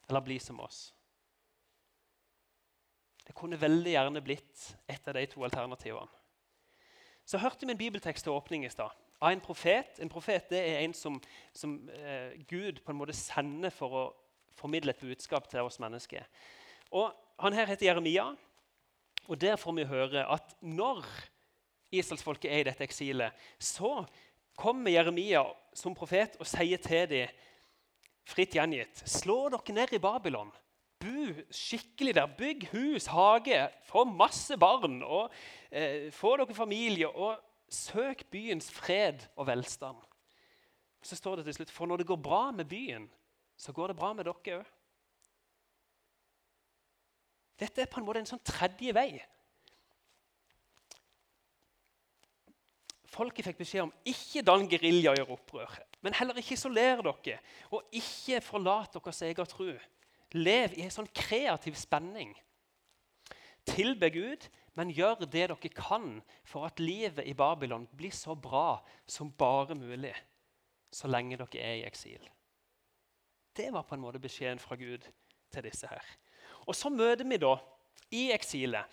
eller 0.08 0.24
bli 0.24 0.38
som 0.40 0.60
oss. 0.64 0.92
Det 3.28 3.36
kunne 3.36 3.60
veldig 3.60 3.92
gjerne 3.92 4.24
blitt 4.24 4.70
et 4.88 5.10
av 5.10 5.18
de 5.18 5.26
to 5.28 5.44
alternativene. 5.44 6.14
Så 7.28 7.42
hørte 7.42 7.68
vi 7.68 7.74
en 7.74 7.80
bibeltekst 7.80 8.24
til 8.24 8.38
åpning 8.38 8.64
i 8.64 8.72
stad 8.72 8.96
av 9.20 9.32
en 9.32 9.42
profet. 9.42 10.00
En 10.00 10.12
profet 10.12 10.50
det 10.52 10.62
er 10.62 10.84
en 10.84 10.94
som, 10.96 11.18
som 11.56 11.78
eh, 11.90 12.38
Gud 12.50 12.82
på 12.86 12.94
en 12.94 13.00
måte 13.00 13.16
sender 13.18 13.74
for 13.74 13.98
å 13.98 14.04
formidle 14.58 14.94
et 14.94 15.02
budskap 15.02 15.50
til 15.50 15.66
oss 15.66 15.82
mennesker. 15.82 16.26
Og 16.96 17.14
Han 17.38 17.54
her 17.54 17.68
heter 17.70 17.86
Jeremia, 17.86 18.32
og 19.28 19.38
der 19.38 19.60
får 19.62 19.76
vi 19.78 19.84
høre 19.86 20.24
at 20.26 20.56
når 20.66 21.06
israelsfolket 21.92 22.52
er 22.52 22.62
i 22.62 22.68
dette 22.68 22.84
eksilet, 22.84 23.36
så 23.60 24.02
kommer 24.58 24.92
Jeremia 24.92 25.44
som 25.78 25.96
profet 25.96 26.36
og 26.42 26.50
sier 26.50 26.82
til 26.82 27.06
dem 27.12 27.44
fritt 28.28 28.56
gjengitt. 28.58 29.04
Slå 29.08 29.48
dere 29.54 29.76
ned 29.76 29.94
i 29.96 30.02
Babylon. 30.04 30.52
Bu 30.98 31.44
skikkelig 31.54 32.16
der. 32.18 32.32
Bygg 32.38 32.68
hus, 32.74 33.08
hage. 33.14 33.68
Få 33.88 34.04
masse 34.10 34.58
barn. 34.58 35.02
og 35.04 35.32
eh, 35.72 36.12
Få 36.12 36.36
dere 36.38 36.58
familie. 36.58 37.10
Og 37.10 37.38
søk 37.70 38.26
byens 38.32 38.72
fred 38.72 39.28
og 39.36 39.48
velstand. 39.48 40.02
Så 41.02 41.16
står 41.16 41.40
det 41.40 41.46
til 41.46 41.60
slutt 41.60 41.72
For 41.72 41.86
når 41.86 42.02
det 42.02 42.10
går 42.10 42.20
bra 42.20 42.52
med 42.52 42.66
byen, 42.66 43.08
så 43.58 43.72
går 43.72 43.88
det 43.94 44.00
bra 44.00 44.14
med 44.14 44.26
dere 44.26 44.34
òg. 44.34 44.74
Dette 47.58 47.82
er 47.82 47.90
på 47.90 48.02
en 48.02 48.06
måte 48.06 48.22
en 48.22 48.30
sånn 48.30 48.44
tredje 48.46 48.94
vei. 48.94 49.18
Folket 53.18 53.48
fikk 53.48 53.62
beskjed 53.64 53.88
om 53.88 53.94
ikke 54.06 54.44
dann 54.46 54.68
gerilja 54.70 55.14
og 55.14 55.18
gjør 55.18 55.34
opprør, 55.38 55.78
men 56.06 56.14
heller 56.14 56.38
ikke 56.38 56.54
isoler 56.54 57.02
dere, 57.02 57.40
og 57.74 57.88
ikke 57.98 58.44
forlat 58.46 58.94
deres 58.94 59.24
egen 59.26 59.50
tro. 59.50 59.72
Lev 60.38 60.76
i 60.78 60.84
en 60.86 60.94
sånn 60.94 61.10
kreativ 61.16 61.78
spenning. 61.80 62.36
Tilbe 63.68 64.12
Gud, 64.14 64.46
men 64.78 64.94
gjør 64.94 65.24
det 65.24 65.32
dere 65.34 65.58
kan 65.74 66.20
for 66.46 66.68
at 66.68 66.80
livet 66.80 67.26
i 67.26 67.34
Babylon 67.34 67.88
blir 67.98 68.14
så 68.14 68.36
bra 68.38 68.84
som 69.10 69.34
bare 69.34 69.76
mulig 69.76 70.14
så 70.94 71.10
lenge 71.10 71.40
dere 71.40 71.64
er 71.64 71.80
i 71.82 71.88
eksil. 71.88 72.22
Det 73.58 73.72
var 73.74 73.88
på 73.88 73.96
en 73.98 74.04
måte 74.04 74.22
beskjeden 74.22 74.62
fra 74.62 74.78
Gud 74.78 75.08
til 75.52 75.66
disse 75.66 75.90
her. 75.90 76.06
Og 76.68 76.76
Så 76.76 76.90
møter 76.90 77.26
vi 77.26 77.38
da 77.42 77.56
i 78.12 78.30
eksilet 78.32 78.86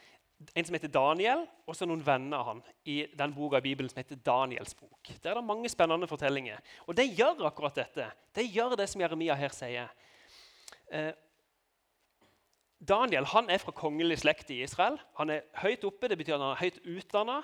en 0.55 0.67
som 0.67 0.77
heter 0.77 0.93
Daniel, 0.93 1.45
og 1.67 1.77
så 1.77 1.87
noen 1.89 2.03
venner 2.05 2.41
av 2.41 2.49
han 2.51 2.63
i 2.91 3.05
den 3.17 3.35
boka 3.35 3.61
i 3.61 3.65
Bibelen 3.65 3.91
som 3.91 4.01
heter 4.03 4.21
Daniels 4.21 4.75
bok. 4.77 5.13
Der 5.23 5.33
er 5.33 5.41
det 5.41 5.47
mange 5.49 5.71
spennende 5.73 6.09
fortellinger. 6.11 6.61
Og 6.87 6.97
de 6.99 7.07
gjør 7.09 7.47
akkurat 7.49 7.77
dette. 7.79 8.09
De 8.37 8.47
gjør 8.49 8.77
det 8.79 8.89
som 8.91 9.01
Jeremia 9.05 9.37
her 9.39 9.55
sier. 9.55 9.93
Eh, 10.93 11.13
Daniel 12.85 13.25
han 13.33 13.49
er 13.51 13.63
fra 13.63 13.73
kongelig 13.73 14.19
slekt 14.21 14.51
i 14.53 14.61
Israel. 14.65 14.99
Han 15.19 15.31
er 15.33 15.45
høyt 15.63 15.85
oppe, 15.89 16.09
det 16.11 16.19
betyr 16.21 16.37
at 16.37 16.43
han 16.43 16.53
er 16.53 16.61
høyt 16.61 16.81
utdanna. 16.97 17.41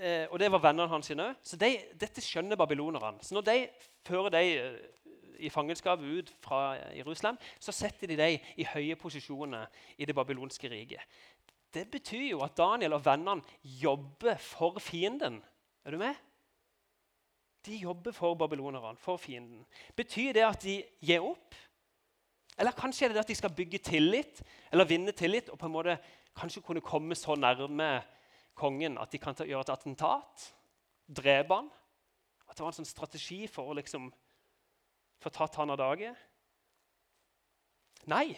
Eh, 0.00 0.26
og 0.30 0.38
det 0.40 0.50
var 0.52 0.64
vennene 0.64 0.88
hans 0.92 1.10
òg. 1.12 1.40
Så 1.44 1.58
de, 1.60 1.74
dette 1.98 2.24
skjønner 2.24 2.56
babylonerne. 2.56 3.20
Så 3.22 3.36
når 3.36 3.48
de 3.50 3.58
fører 4.06 4.32
de 4.32 4.44
eh, 4.56 4.78
i 5.38 5.50
fangenskap 5.52 6.00
ut 6.00 6.32
fra 6.40 6.76
Jerusalem, 6.96 7.36
så 7.60 7.72
setter 7.72 8.08
de 8.08 8.16
dem 8.16 8.52
i 8.56 8.64
høye 8.64 8.96
posisjoner 8.96 9.66
i 9.98 10.08
det 10.08 10.14
babylonske 10.16 10.70
riket. 10.72 11.04
Det 11.74 11.84
betyr 11.90 12.30
jo 12.30 12.40
at 12.46 12.56
Daniel 12.56 12.96
og 12.96 13.04
vennene 13.04 13.42
jobber 13.62 14.38
for 14.40 14.78
fienden. 14.80 15.42
Er 15.84 15.94
du 15.94 15.98
med? 16.00 16.14
De 17.66 17.76
jobber 17.76 18.14
for 18.14 18.34
babylonerne, 18.34 18.96
for 18.96 19.16
fienden. 19.16 19.66
Betyr 19.96 20.32
det 20.32 20.44
at 20.46 20.62
de 20.62 20.76
gir 21.02 21.24
opp? 21.26 21.54
Eller 22.56 22.72
kanskje 22.72 23.06
er 23.06 23.12
det 23.12 23.24
at 23.24 23.28
de 23.28 23.36
skal 23.36 23.52
bygge 23.52 23.82
tillit 23.84 24.40
eller 24.72 24.88
vinne 24.88 25.12
tillit 25.12 25.50
og 25.52 25.58
på 25.60 25.68
en 25.68 25.74
måte 25.74 25.98
kanskje 26.36 26.62
kunne 26.64 26.84
komme 26.84 27.16
så 27.18 27.36
nærme 27.36 27.90
kongen 28.56 28.96
at 28.98 29.12
de 29.12 29.20
kan 29.20 29.36
ta, 29.36 29.44
gjøre 29.44 29.66
et 29.66 29.74
attentat? 29.74 30.46
Drepe 31.06 31.58
han? 31.58 31.68
At 32.46 32.56
det 32.56 32.64
var 32.64 32.72
en 32.72 32.78
sånn 32.78 32.88
strategi 32.88 33.44
for 33.50 33.68
å 33.68 33.76
liksom 33.76 34.08
få 35.20 35.32
tatt 35.34 35.58
han 35.60 35.74
av 35.74 35.80
dage? 35.80 36.14
Nei, 38.06 38.30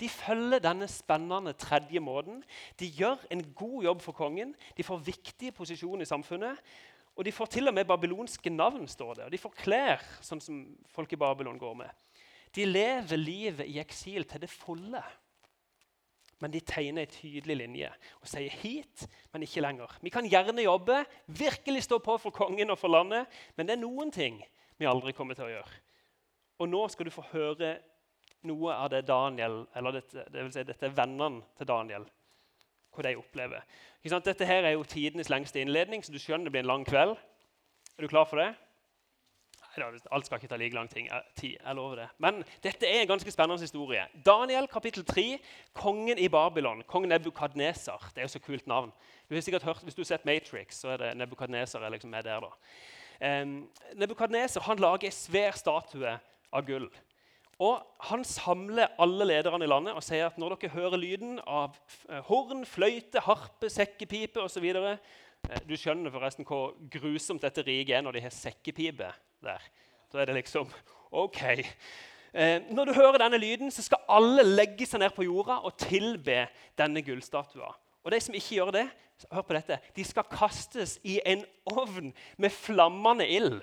de 0.00 0.08
følger 0.12 0.60
denne 0.60 0.88
spennende 0.88 1.54
tredje 1.56 2.00
måten. 2.00 2.42
De 2.80 2.88
gjør 2.92 3.22
en 3.32 3.42
god 3.56 3.82
jobb 3.88 4.02
for 4.04 4.12
kongen. 4.12 4.54
De 4.76 4.84
får 4.84 5.04
viktige 5.06 5.54
posisjoner 5.56 6.04
i 6.04 6.08
samfunnet. 6.08 6.60
Og 7.16 7.24
de 7.24 7.32
får 7.32 7.46
til 7.46 7.68
og 7.68 7.74
med 7.74 7.88
babylonske 7.88 8.50
navn, 8.52 8.84
står 8.88 9.14
det. 9.14 9.24
Og 9.24 9.32
de 9.32 9.40
får 9.40 9.54
klær, 9.56 10.02
sånn 10.20 10.42
som 10.44 10.58
folk 10.92 11.14
i 11.16 11.20
Babylon 11.20 11.58
går 11.58 11.78
med. 11.80 11.88
De 12.52 12.66
lever 12.68 13.16
livet 13.16 13.64
i 13.68 13.78
eksil 13.80 14.28
til 14.28 14.44
det 14.44 14.52
fulle. 14.52 15.00
Men 16.44 16.52
de 16.52 16.60
tegner 16.60 17.06
en 17.06 17.14
tydelig 17.14 17.56
linje 17.56 17.88
og 18.20 18.28
sier 18.28 18.52
hit, 18.60 19.06
men 19.32 19.46
ikke 19.46 19.64
lenger. 19.64 19.96
Vi 20.04 20.12
kan 20.12 20.28
gjerne 20.28 20.66
jobbe, 20.66 21.00
virkelig 21.26 21.86
stå 21.86 21.98
på 22.04 22.18
for 22.20 22.36
kongen 22.36 22.74
og 22.74 22.78
for 22.78 22.92
landet, 22.92 23.24
men 23.56 23.64
det 23.64 23.78
er 23.78 23.80
noen 23.80 24.12
ting 24.12 24.42
vi 24.76 24.88
aldri 24.88 25.16
kommer 25.16 25.38
til 25.38 25.48
å 25.48 25.54
gjøre. 25.54 25.78
Og 26.60 26.68
nå 26.68 26.82
skal 26.92 27.08
du 27.08 27.14
få 27.14 27.24
høre 27.32 27.78
noe 28.46 28.74
av 28.74 28.90
det 28.92 29.04
Daniel, 29.08 29.64
eller 29.76 29.98
dette, 30.00 30.26
det 30.32 30.44
vil 30.44 30.52
si 30.54 30.64
dette 30.66 30.88
er 30.88 30.94
vennene 30.96 31.42
til 31.58 31.68
Daniel, 31.68 32.06
hva 32.96 33.04
de 33.04 33.16
opplever. 33.18 33.64
Dette 34.06 34.46
her 34.46 34.64
er 34.64 34.76
jo 34.76 34.86
tidenes 34.86 35.30
lengste 35.32 35.60
innledning, 35.60 36.04
så 36.04 36.14
du 36.14 36.20
skjønner 36.22 36.48
det 36.48 36.54
blir 36.54 36.64
en 36.64 36.70
lang 36.70 36.86
kveld. 36.86 37.16
Er 37.96 38.04
du 38.04 38.08
klar 38.12 38.28
for 38.28 38.40
det? 38.40 38.54
Alt 39.76 40.26
skal 40.26 40.38
ikke 40.38 40.48
ta 40.48 40.56
like 40.56 40.74
lang 40.74 40.88
tid. 40.88 41.08
jeg 41.42 41.74
lover 41.74 41.96
det. 41.96 42.08
Men 42.18 42.44
dette 42.64 42.88
er 42.88 43.02
en 43.02 43.08
ganske 43.08 43.30
spennende 43.30 43.60
historie. 43.60 44.06
Daniel 44.26 44.66
kapittel 44.66 45.04
3, 45.04 45.38
kongen 45.74 46.18
i 46.18 46.28
Babylon. 46.28 46.82
Kong 46.86 47.06
Nebukadneser. 47.08 48.10
Det 48.14 48.22
er 48.22 48.28
jo 48.28 48.28
så 48.28 48.38
kult 48.40 48.66
navn. 48.66 48.92
Du 49.28 49.34
har 49.34 49.40
sikkert 49.40 49.62
hørt, 49.62 49.82
Hvis 49.82 49.94
du 49.94 50.00
har 50.00 50.04
sett 50.04 50.24
Matrix, 50.24 50.74
så 50.80 50.88
er 50.88 50.96
det 50.96 51.16
Nebukadneser 51.16 51.88
liksom 51.90 52.14
er 52.14 52.22
der. 52.22 52.40
da. 52.40 53.42
Um, 53.42 53.68
Nebukadneser 53.94 54.74
lager 54.78 55.06
en 55.06 55.12
svær 55.12 55.50
statue 55.50 56.18
av 56.52 56.66
gull. 56.66 56.88
Og 57.62 57.80
Han 58.10 58.24
samler 58.24 58.92
alle 59.00 59.24
lederne 59.24 59.64
i 59.64 59.70
landet 59.70 59.96
og 59.96 60.04
sier 60.04 60.28
at 60.28 60.36
når 60.38 60.56
dere 60.56 60.74
hører 60.74 61.00
lyden 61.00 61.38
av 61.40 61.76
eh, 62.10 62.20
horn, 62.28 62.66
fløyte, 62.68 63.22
harpe, 63.24 63.70
sekkepipe 63.72 64.42
osv. 64.44 64.66
Eh, 64.66 65.62
du 65.64 65.72
skjønner 65.78 66.12
forresten 66.12 66.46
hvor 66.46 66.74
grusomt 66.92 67.42
dette 67.42 67.64
riket 67.64 67.96
er 67.96 68.04
når 68.04 68.18
de 68.18 68.26
har 68.26 68.34
sekkepipe 68.34 69.08
der. 69.44 69.64
Da 70.12 70.20
er 70.20 70.28
det 70.28 70.36
liksom 70.42 70.68
OK. 71.16 71.40
Eh, 72.36 72.60
når 72.68 72.90
du 72.90 72.92
hører 72.92 73.18
denne 73.24 73.40
lyden, 73.40 73.72
så 73.72 73.82
skal 73.86 74.04
alle 74.12 74.44
legge 74.44 74.86
seg 74.86 75.00
ned 75.00 75.16
på 75.16 75.24
jorda 75.24 75.62
og 75.64 75.78
tilbe 75.80 76.44
denne 76.76 77.02
gullstatua. 77.02 77.72
Og 78.04 78.12
de 78.12 78.20
som 78.22 78.36
ikke 78.36 78.58
gjør 78.60 78.74
det, 78.76 78.86
hør 79.32 79.48
på 79.48 79.56
dette, 79.56 79.80
de 79.96 80.04
skal 80.04 80.28
kastes 80.30 80.98
i 81.08 81.16
en 81.26 81.42
ovn 81.72 82.12
med 82.36 82.52
flammende 82.52 83.26
ild. 83.26 83.62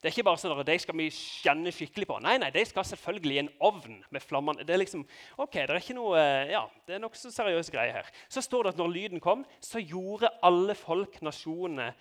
Det 0.00 0.08
er 0.08 0.14
ikke 0.14 0.24
bare 0.30 0.40
sånn 0.40 0.54
at 0.56 0.64
De 0.64 0.76
skal 0.80 0.96
vi 0.96 1.10
kjenne 1.12 1.72
skikkelig 1.76 2.06
på. 2.08 2.16
Nei, 2.24 2.38
nei, 2.40 2.48
de 2.54 2.62
skal 2.64 2.86
selvfølgelig 2.88 3.34
i 3.34 3.40
en 3.42 3.50
ovn 3.68 3.98
med 4.08 4.24
flammene. 4.24 4.64
Det 4.64 4.72
er 4.72 4.80
liksom, 4.80 5.02
ok, 5.36 5.58
det 5.58 5.74
er 5.74 5.80
ikke 5.82 5.96
noe, 5.98 6.14
eh, 6.16 6.54
ja, 6.54 6.62
det 6.88 6.96
er 6.96 7.02
nokså 7.02 7.32
seriøse 7.34 7.74
greier 7.74 7.98
her. 7.98 8.08
Så 8.32 8.40
står 8.46 8.64
det 8.64 8.72
at 8.72 8.80
når 8.80 8.94
lyden 8.94 9.20
kom, 9.20 9.44
så 9.60 9.82
gjorde 9.82 10.32
alle 10.46 10.76
folk, 10.78 11.20
nasjonene, 11.26 11.92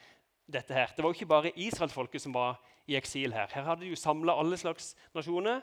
dette 0.50 0.74
her. 0.74 0.94
Det 0.96 1.04
var 1.04 1.12
jo 1.12 1.20
ikke 1.20 1.30
bare 1.30 1.52
israelsfolket 1.60 2.24
som 2.24 2.34
var 2.34 2.58
i 2.90 2.96
eksil 2.98 3.36
her. 3.36 3.52
Her 3.54 3.68
hadde 3.68 3.84
de 3.84 3.92
jo 3.92 4.00
samla 4.00 4.34
alle 4.40 4.58
slags 4.58 4.96
nasjoner 5.14 5.60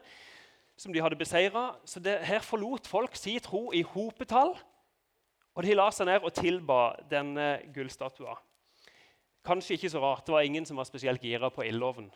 som 0.76 0.92
de 0.92 1.02
hadde 1.02 1.18
beseira. 1.18 1.70
Så 1.88 2.00
det, 2.04 2.20
her 2.28 2.44
forlot 2.44 2.86
folk 2.86 3.16
si 3.18 3.38
tro 3.42 3.70
i 3.74 3.82
hopetall. 3.82 4.54
Og 5.56 5.64
de 5.64 5.74
la 5.74 5.88
seg 5.94 6.10
ned 6.10 6.20
og 6.20 6.34
tilba 6.36 6.80
denne 7.10 7.56
gullstatua. 7.74 8.36
Kanskje 9.46 9.78
ikke 9.78 9.90
så 9.90 10.02
rart. 10.02 10.26
Det 10.26 10.34
var 10.34 10.44
ingen 10.44 10.66
som 10.68 10.76
var 10.76 10.88
spesielt 10.88 11.22
gira 11.24 11.50
på 11.50 11.64
ildovnen. 11.64 12.10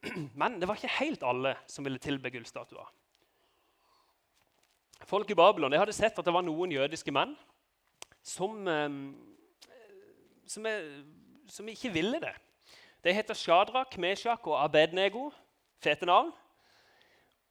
Men 0.40 0.60
det 0.60 0.68
var 0.68 0.78
ikke 0.78 0.98
helt 0.98 1.24
alle 1.26 1.56
som 1.70 1.86
ville 1.86 2.02
tilbe 2.02 2.30
gullstatuer. 2.32 2.88
Folk 5.08 5.30
i 5.30 5.36
Babylon 5.36 5.74
hadde 5.74 5.94
sett 5.96 6.18
at 6.18 6.26
det 6.26 6.34
var 6.34 6.44
noen 6.46 6.72
jødiske 6.72 7.12
menn 7.14 7.34
som, 8.22 8.62
eh, 8.70 8.98
som, 10.46 10.68
som 11.50 11.72
ikke 11.72 11.92
ville 11.94 12.22
det. 12.22 12.34
De 13.02 13.14
heter 13.14 13.34
Shadrak, 13.34 13.98
Meshak 13.98 14.46
og 14.46 14.60
Abednego. 14.62 15.30
Fete 15.82 16.06
navn. 16.06 16.30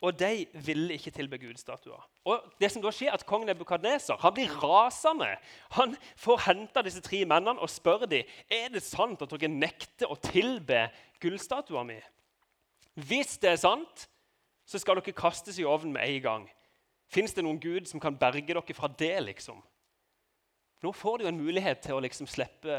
Og 0.01 0.15
de 0.17 0.47
ville 0.65 0.95
ikke 0.95 1.11
tilbe 1.13 1.37
gudstatuer. 1.37 2.01
Og 2.25 2.45
det 2.61 2.71
som 2.73 2.81
da 2.81 2.89
skjer 2.93 3.13
at 3.13 3.25
Kong 3.29 3.43
Nebukadneser 3.45 4.17
han 4.21 4.33
blir 4.33 4.53
rasende. 4.63 5.29
Han 5.77 5.93
får 6.17 6.41
henta 6.47 6.81
disse 6.85 7.03
tre 7.05 7.21
mennene 7.25 7.61
og 7.61 7.69
spør 7.69 8.07
dem, 8.09 8.25
er 8.49 8.71
det 8.73 8.81
sant 8.85 9.21
at 9.21 9.35
dere 9.35 9.51
nekter 9.51 10.09
å 10.09 10.17
tilbe 10.17 10.87
gullstatua 11.21 11.83
mi. 11.85 11.99
Hvis 12.95 13.37
det 13.39 13.53
er 13.53 13.61
sant, 13.61 14.07
så 14.67 14.79
skal 14.79 14.99
dere 14.99 15.15
kastes 15.15 15.59
i 15.59 15.67
ovnen 15.67 15.93
med 15.95 16.07
en 16.07 16.23
gang. 16.23 16.47
Fins 17.11 17.33
det 17.35 17.43
noen 17.43 17.59
gud 17.59 17.87
som 17.87 17.99
kan 18.03 18.15
berge 18.15 18.43
dere 18.47 18.75
fra 18.75 18.87
det? 18.87 19.15
liksom? 19.23 19.59
Nå 20.81 20.91
får 20.95 21.17
de 21.17 21.25
jo 21.25 21.31
en 21.31 21.39
mulighet 21.39 21.83
til 21.83 21.93
å 21.93 22.01
liksom 22.01 22.25
slippe 22.25 22.77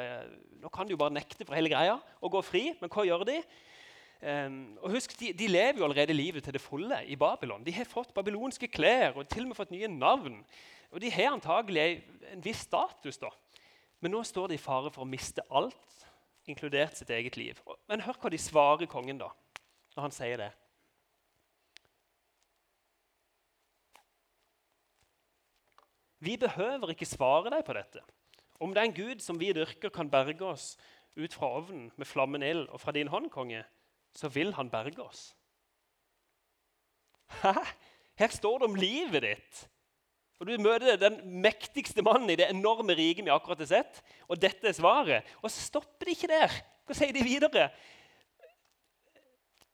Nå 0.59 0.71
kan 0.75 0.88
de 0.88 0.95
jo 0.95 0.99
bare 0.99 1.14
nekte 1.14 1.45
for 1.47 1.54
hele 1.54 1.71
greia 1.71 1.99
og 2.21 2.33
gå 2.35 2.40
fri, 2.42 2.64
men 2.81 2.90
hva 2.90 3.04
gjør 3.07 3.25
de? 3.26 3.37
Um, 4.23 4.76
og 4.78 4.92
husk, 4.95 5.16
de, 5.19 5.33
de, 5.35 5.49
lever 5.50 5.81
jo 5.81 5.87
allerede 5.88 6.14
livet 6.14 6.45
til 6.47 6.54
det 6.54 6.62
fulle 6.62 7.00
i 7.11 7.16
Babylon. 7.19 7.64
De 7.66 7.75
har 7.75 7.88
fått 7.90 8.12
babylonske 8.14 8.69
klær 8.71 9.16
og 9.16 9.26
til 9.26 9.42
og 9.42 9.50
med 9.50 9.59
fått 9.59 9.73
nye 9.75 9.90
navn. 9.90 10.37
Og 10.95 11.02
de 11.02 11.11
har 11.11 11.33
antagelig 11.33 12.04
en 12.31 12.45
viss 12.45 12.62
status. 12.69 13.19
da. 13.19 13.33
Men 13.99 14.14
nå 14.14 14.23
står 14.23 14.52
de 14.52 14.61
i 14.61 14.62
fare 14.62 14.92
for 14.95 15.02
å 15.02 15.11
miste 15.11 15.42
alt, 15.50 16.07
inkludert 16.47 16.95
sitt 16.99 17.11
eget 17.11 17.38
liv. 17.40 17.59
Men 17.90 18.04
hør 18.07 18.21
hva 18.23 18.31
de 18.31 18.38
svarer 18.38 18.90
kongen 18.90 19.19
da 19.19 19.33
når 19.96 20.06
han 20.06 20.14
sier 20.14 20.40
det. 20.40 20.50
Vi 26.22 26.37
behøver 26.38 26.92
ikke 26.94 27.08
svare 27.08 27.50
deg 27.50 27.64
på 27.66 27.75
dette. 27.75 28.02
Om 28.62 28.70
det 28.70 28.82
er 28.82 28.88
en 28.88 28.94
gud 28.94 29.22
som 29.25 29.40
vi 29.40 29.50
dyrker, 29.56 29.90
kan 29.90 30.11
berge 30.11 30.44
oss 30.46 30.76
ut 31.18 31.34
fra 31.34 31.49
ovnen 31.58 31.90
med 31.99 32.06
flammen 32.06 32.44
ild, 32.46 32.68
og 32.70 32.80
fra 32.80 32.94
din 32.94 33.11
hånd, 33.11 33.26
konge, 33.30 33.64
så 34.14 34.30
vil 34.30 34.54
han 34.54 34.70
berge 34.70 35.02
oss. 35.02 35.32
Hæ? 37.42 37.56
Her 38.20 38.28
står 38.30 38.61
det 38.61 38.68
om 38.68 38.78
livet 38.78 39.25
ditt. 39.25 39.62
Og 40.38 40.46
Du 40.46 40.56
møter 40.58 40.99
den 40.99 41.20
mektigste 41.42 42.02
mannen 42.02 42.30
i 42.30 42.37
det 42.38 42.49
enorme 42.50 42.94
riket 42.99 43.25
vi 43.25 43.30
akkurat 43.30 43.61
har 43.62 43.70
sett. 43.70 44.00
Og 44.28 44.40
dette 44.42 44.68
er 44.68 44.75
svaret. 44.75 45.28
Og 45.42 45.50
så 45.50 45.62
stopper 45.62 46.06
de 46.06 46.14
ikke 46.16 46.30
der. 46.30 46.54
Hva 46.87 46.96
sier 46.99 47.14
de 47.14 47.22
videre? 47.22 47.68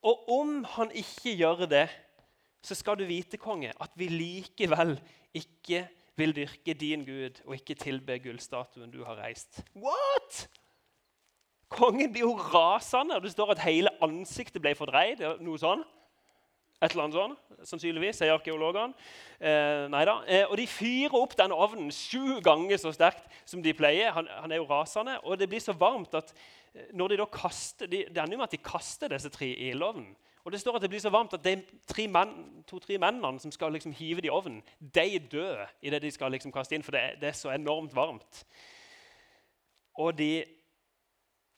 Og 0.03 0.29
om 0.31 0.65
han 0.77 0.93
ikke 0.95 1.35
gjør 1.37 1.67
det, 1.71 1.89
så 2.63 2.75
skal 2.75 2.99
du 2.99 3.05
vite, 3.09 3.39
konge, 3.41 3.73
at 3.81 3.91
vi 3.95 4.09
likevel 4.13 4.99
ikke 5.35 5.87
vil 6.19 6.35
dyrke 6.35 6.75
din 6.75 7.05
Gud 7.07 7.43
og 7.47 7.55
ikke 7.55 7.79
tilbe 7.79 8.19
gullstatuen 8.19 8.91
du 8.91 9.05
har 9.05 9.21
reist. 9.23 9.63
What?! 9.75 10.49
Kongen 11.69 12.13
blir 12.13 12.25
jo 12.25 12.33
rasende, 12.33 13.17
og 13.17 13.23
det 13.23 13.33
står 13.33 13.53
at 13.53 13.63
hele 13.67 13.93
ansiktet 14.03 14.63
ble 14.65 14.73
fordreid. 14.75 15.21
noe 15.45 15.61
sånn. 15.61 15.85
Et 16.79 16.93
eller 16.93 17.09
annet 17.09 17.17
sånn, 17.19 17.33
sannsynligvis, 17.67 18.21
sier 18.21 18.37
arkeologene. 18.37 18.95
Eh, 19.41 19.89
neida. 19.91 20.15
Eh, 20.31 20.45
og 20.47 20.55
de 20.61 20.67
fyrer 20.71 21.17
opp 21.19 21.35
denne 21.39 21.57
ovnen 21.59 21.91
sju 21.93 22.39
ganger 22.45 22.79
så 22.79 22.93
sterkt 22.95 23.27
som 23.51 23.63
de 23.65 23.75
pleier. 23.75 24.13
Han, 24.15 24.31
han, 24.31 24.55
er 24.55 24.63
jo 24.63 24.69
rasende, 24.71 25.19
og 25.25 25.41
det 25.41 25.51
blir 25.51 25.63
så 25.63 25.75
varmt 25.75 26.15
at 26.15 26.31
når 26.93 27.13
de 27.13 27.21
da 27.21 27.27
kaster, 27.33 27.87
de, 27.87 28.05
det 28.09 28.23
ender 28.23 28.37
jo 28.37 28.41
med 28.41 28.49
at 28.49 28.57
de 28.57 28.65
kaster 28.65 29.13
disse 29.13 29.31
tre 29.35 29.51
i 29.51 29.71
ildovnen. 29.73 30.17
Og 30.45 30.53
det 30.53 30.61
står 30.63 30.79
at 30.79 30.83
det 30.83 30.89
blir 30.91 31.03
så 31.03 31.11
varmt 31.13 31.35
at 31.37 31.45
de 31.45 31.59
to-tre 32.67 32.97
mennene 32.97 33.41
som 33.43 33.53
skal 33.53 33.75
liksom 33.75 33.93
hive 33.93 34.23
det 34.25 34.31
i 34.31 34.33
ovnen, 34.33 34.63
de 34.81 35.19
dør 35.19 35.67
idet 35.85 36.03
de 36.03 36.11
skal 36.15 36.33
liksom 36.33 36.55
kaste 36.55 36.77
inn, 36.77 36.85
for 36.87 36.97
det, 36.97 37.19
det, 37.21 37.29
er 37.29 37.37
så 37.37 37.53
enormt 37.53 37.93
varmt. 37.97 38.45
Og 40.01 40.15
de 40.17 40.45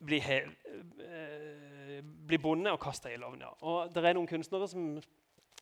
blir, 0.02 0.24
he, 0.24 0.40
eh, 1.06 2.00
blir 2.02 2.42
bonde 2.42 2.72
og 2.72 2.80
kasta 2.82 3.12
i 3.12 3.14
ildovnen. 3.14 3.44
Ja. 3.46 3.52
Og 3.60 3.94
det 3.94 4.02
er 4.04 4.16
noen 4.16 4.30
kunstnere 4.30 4.68
som 4.72 4.96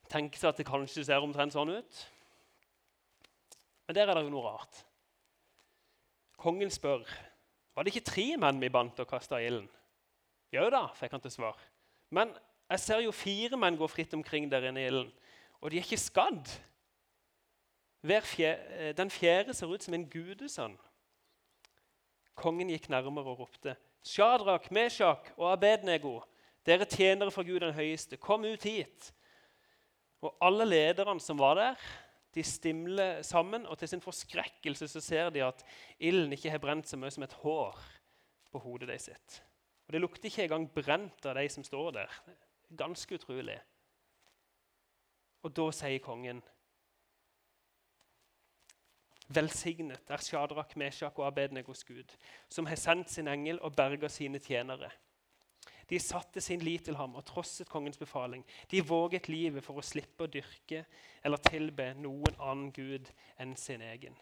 tenker 0.08 0.40
seg 0.40 0.54
at 0.54 0.62
det 0.62 0.68
kanskje 0.68 1.04
ser 1.04 1.24
omtrent 1.24 1.52
sånn 1.52 1.74
ut. 1.74 2.04
Men 3.88 3.96
der 3.96 4.08
er 4.08 4.18
det 4.18 4.24
jo 4.24 4.32
noe 4.32 4.46
rart. 4.54 4.84
Kongen 6.38 6.70
spør 6.70 7.04
var 7.78 7.86
det 7.86 7.92
ikke 7.94 8.08
tre 8.10 8.24
menn 8.42 8.58
vi 8.58 8.72
bandt 8.74 8.98
og 8.98 9.06
kasta 9.06 9.38
i 9.38 9.44
ilden. 9.46 9.68
Jo 10.50 10.64
da, 10.74 10.88
fikk 10.98 11.12
han 11.14 11.22
til 11.22 11.30
svar. 11.30 11.54
Men 12.10 12.32
jeg 12.72 12.80
ser 12.82 13.04
jo 13.04 13.12
fire 13.14 13.54
menn 13.54 13.76
gå 13.78 13.86
fritt 13.86 14.16
omkring 14.18 14.48
der 14.50 14.66
inne 14.66 14.82
i 14.82 14.88
ilden, 14.90 15.12
og 15.62 15.70
de 15.70 15.78
er 15.78 15.86
ikke 15.86 16.00
skadd. 16.02 16.50
Fjer, 18.02 18.58
eh, 18.74 18.90
den 18.98 19.12
fjerde 19.14 19.54
ser 19.54 19.70
ut 19.70 19.86
som 19.86 19.94
en 19.94 20.08
gudesønn. 20.10 20.74
Kongen 22.34 22.74
gikk 22.74 22.90
nærmere 22.90 23.30
og 23.30 23.44
ropte, 23.44 23.76
Sjadrak, 24.02 24.72
Meshak 24.74 25.30
og 25.36 25.52
Abednego, 25.52 26.16
dere 26.66 26.84
tjenere 26.84 27.30
for 27.30 27.46
Gud 27.46 27.60
den 27.62 27.78
høyeste, 27.78 28.18
kom 28.18 28.42
ut 28.42 28.66
hit. 28.66 29.12
Og 30.18 30.34
alle 30.42 30.66
lederne 30.66 31.22
som 31.22 31.38
var 31.38 31.54
der, 31.54 31.88
de 32.34 32.42
stimler 32.44 33.22
sammen, 33.22 33.66
og 33.66 33.78
til 33.78 33.88
sin 33.88 34.04
forskrekkelse 34.04 34.88
så 34.88 35.00
ser 35.00 35.30
de 35.30 35.44
at 35.46 35.64
ilden 35.98 36.32
ikke 36.36 36.50
har 36.52 36.62
brent 36.62 36.88
så 36.88 36.98
mye 37.00 37.12
som 37.14 37.24
et 37.24 37.38
hår 37.42 37.78
på 38.52 38.60
hodet 38.62 38.90
de 38.90 38.98
sitt. 39.00 39.40
Og 39.88 39.92
Det 39.92 40.00
lukter 40.00 40.28
ikke 40.28 40.44
engang 40.44 40.68
brent 40.74 41.26
av 41.26 41.34
de 41.38 41.48
som 41.48 41.64
står 41.64 41.90
der. 41.96 42.20
Ganske 42.76 43.14
utrolig. 43.14 43.56
Og 45.42 45.54
da 45.56 45.70
sier 45.72 46.02
kongen 46.04 46.42
Velsignet 49.28 50.08
er 50.08 50.22
Shadrach, 50.24 50.72
Meshach 50.76 51.18
og 51.20 51.26
Abednegos 51.26 51.84
Gud, 51.84 52.14
som 52.48 52.66
har 52.66 52.80
sendt 52.80 53.10
sin 53.12 53.28
engel 53.28 53.60
og 53.60 53.74
berga 53.76 54.08
sine 54.08 54.40
tjenere. 54.40 54.88
De 55.88 55.98
satte 55.98 56.40
sin 56.40 56.60
lit 56.60 56.84
til 56.84 56.96
ham 56.96 57.14
og 57.16 57.24
trosset 57.24 57.68
kongens 57.68 57.98
befaling. 57.98 58.44
De 58.70 58.82
våget 58.84 59.28
livet 59.28 59.64
for 59.64 59.80
å 59.80 59.84
slippe 59.84 60.26
å 60.26 60.32
dyrke 60.32 60.84
eller 61.24 61.40
tilbe 61.48 61.94
noen 61.96 62.36
annen 62.36 62.72
gud 62.76 63.08
enn 63.40 63.56
sin 63.56 63.82
egen. 63.82 64.16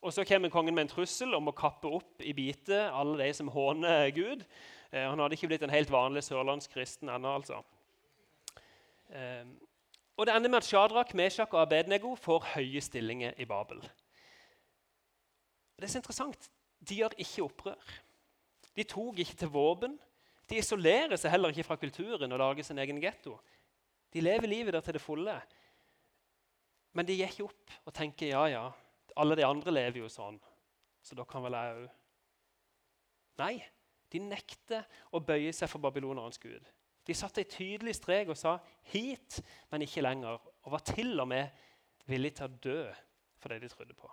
Og 0.00 0.12
Så 0.12 0.24
kommer 0.24 0.48
kongen 0.48 0.74
med 0.74 0.82
en 0.82 0.92
trussel 0.92 1.34
om 1.36 1.48
å 1.48 1.56
kappe 1.56 1.88
opp 1.88 2.22
i 2.24 2.32
biter 2.32 2.88
alle 2.88 3.18
de 3.24 3.32
som 3.36 3.48
håner 3.52 4.10
Gud. 4.16 4.44
Eh, 4.92 5.04
han 5.04 5.20
hadde 5.20 5.36
ikke 5.36 5.50
blitt 5.50 5.64
en 5.64 5.72
helt 5.72 5.90
vanlig 5.92 6.24
sørlandskristen 6.24 7.08
ennå. 7.08 7.34
altså. 7.34 7.62
Eh, 9.12 9.44
og 10.16 10.26
Det 10.26 10.36
ender 10.36 10.50
med 10.50 10.56
at 10.56 10.64
Shadrach, 10.64 11.14
Meshach 11.14 11.52
og 11.52 11.62
Abednego 11.62 12.14
får 12.14 12.44
høye 12.54 12.80
stillinger 12.80 13.32
i 13.36 13.44
Babel. 13.44 13.80
Det 15.76 15.84
er 15.84 15.92
så 15.92 15.98
interessant. 15.98 16.50
De 16.88 16.94
gjør 16.94 17.16
ikke 17.18 17.42
opprør. 17.42 18.00
De 18.76 18.84
tok 18.84 19.18
ikke 19.18 19.36
til 19.36 19.48
våpen. 19.48 19.98
De 20.50 20.58
isolerer 20.58 21.14
seg 21.20 21.30
heller 21.30 21.54
ikke 21.54 21.68
fra 21.68 21.78
kulturen 21.78 22.34
og 22.34 22.40
lager 22.42 22.66
sin 22.66 22.80
egen 22.82 22.98
getto. 23.02 23.36
De 24.10 24.22
lever 24.22 24.50
livet 24.50 24.74
der 24.74 24.82
til 24.82 24.96
det 24.96 25.02
fulle. 25.02 25.36
Men 26.92 27.06
de 27.06 27.14
gir 27.14 27.30
ikke 27.30 27.46
opp 27.46 27.74
og 27.86 27.94
tenker 27.94 28.32
ja, 28.32 28.42
ja, 28.50 28.64
alle 29.16 29.36
de 29.38 29.46
andre 29.46 29.74
lever 29.74 30.02
jo 30.02 30.10
sånn, 30.10 30.40
så 31.06 31.14
da 31.14 31.26
kan 31.28 31.44
vel 31.44 31.54
jeg 31.54 31.76
òg. 31.76 31.86
Nei, 33.40 33.54
de 34.10 34.20
nekter 34.24 34.86
å 35.14 35.22
bøye 35.22 35.52
seg 35.54 35.70
for 35.70 35.82
babylonerens 35.82 36.40
gud. 36.42 36.66
De 37.06 37.16
satte 37.16 37.44
en 37.44 37.52
tydelig 37.52 37.94
strek 37.96 38.28
og 38.28 38.36
sa 38.36 38.58
'hit, 38.90 39.40
men 39.70 39.82
ikke 39.86 40.02
lenger', 40.02 40.40
og 40.64 40.72
var 40.72 40.82
til 40.84 41.20
og 41.20 41.28
med 41.28 41.48
villige 42.06 42.40
til 42.40 42.46
å 42.46 42.58
dø 42.66 42.82
for 43.38 43.48
det 43.48 43.62
de 43.62 43.68
trodde 43.68 43.94
på. 43.94 44.10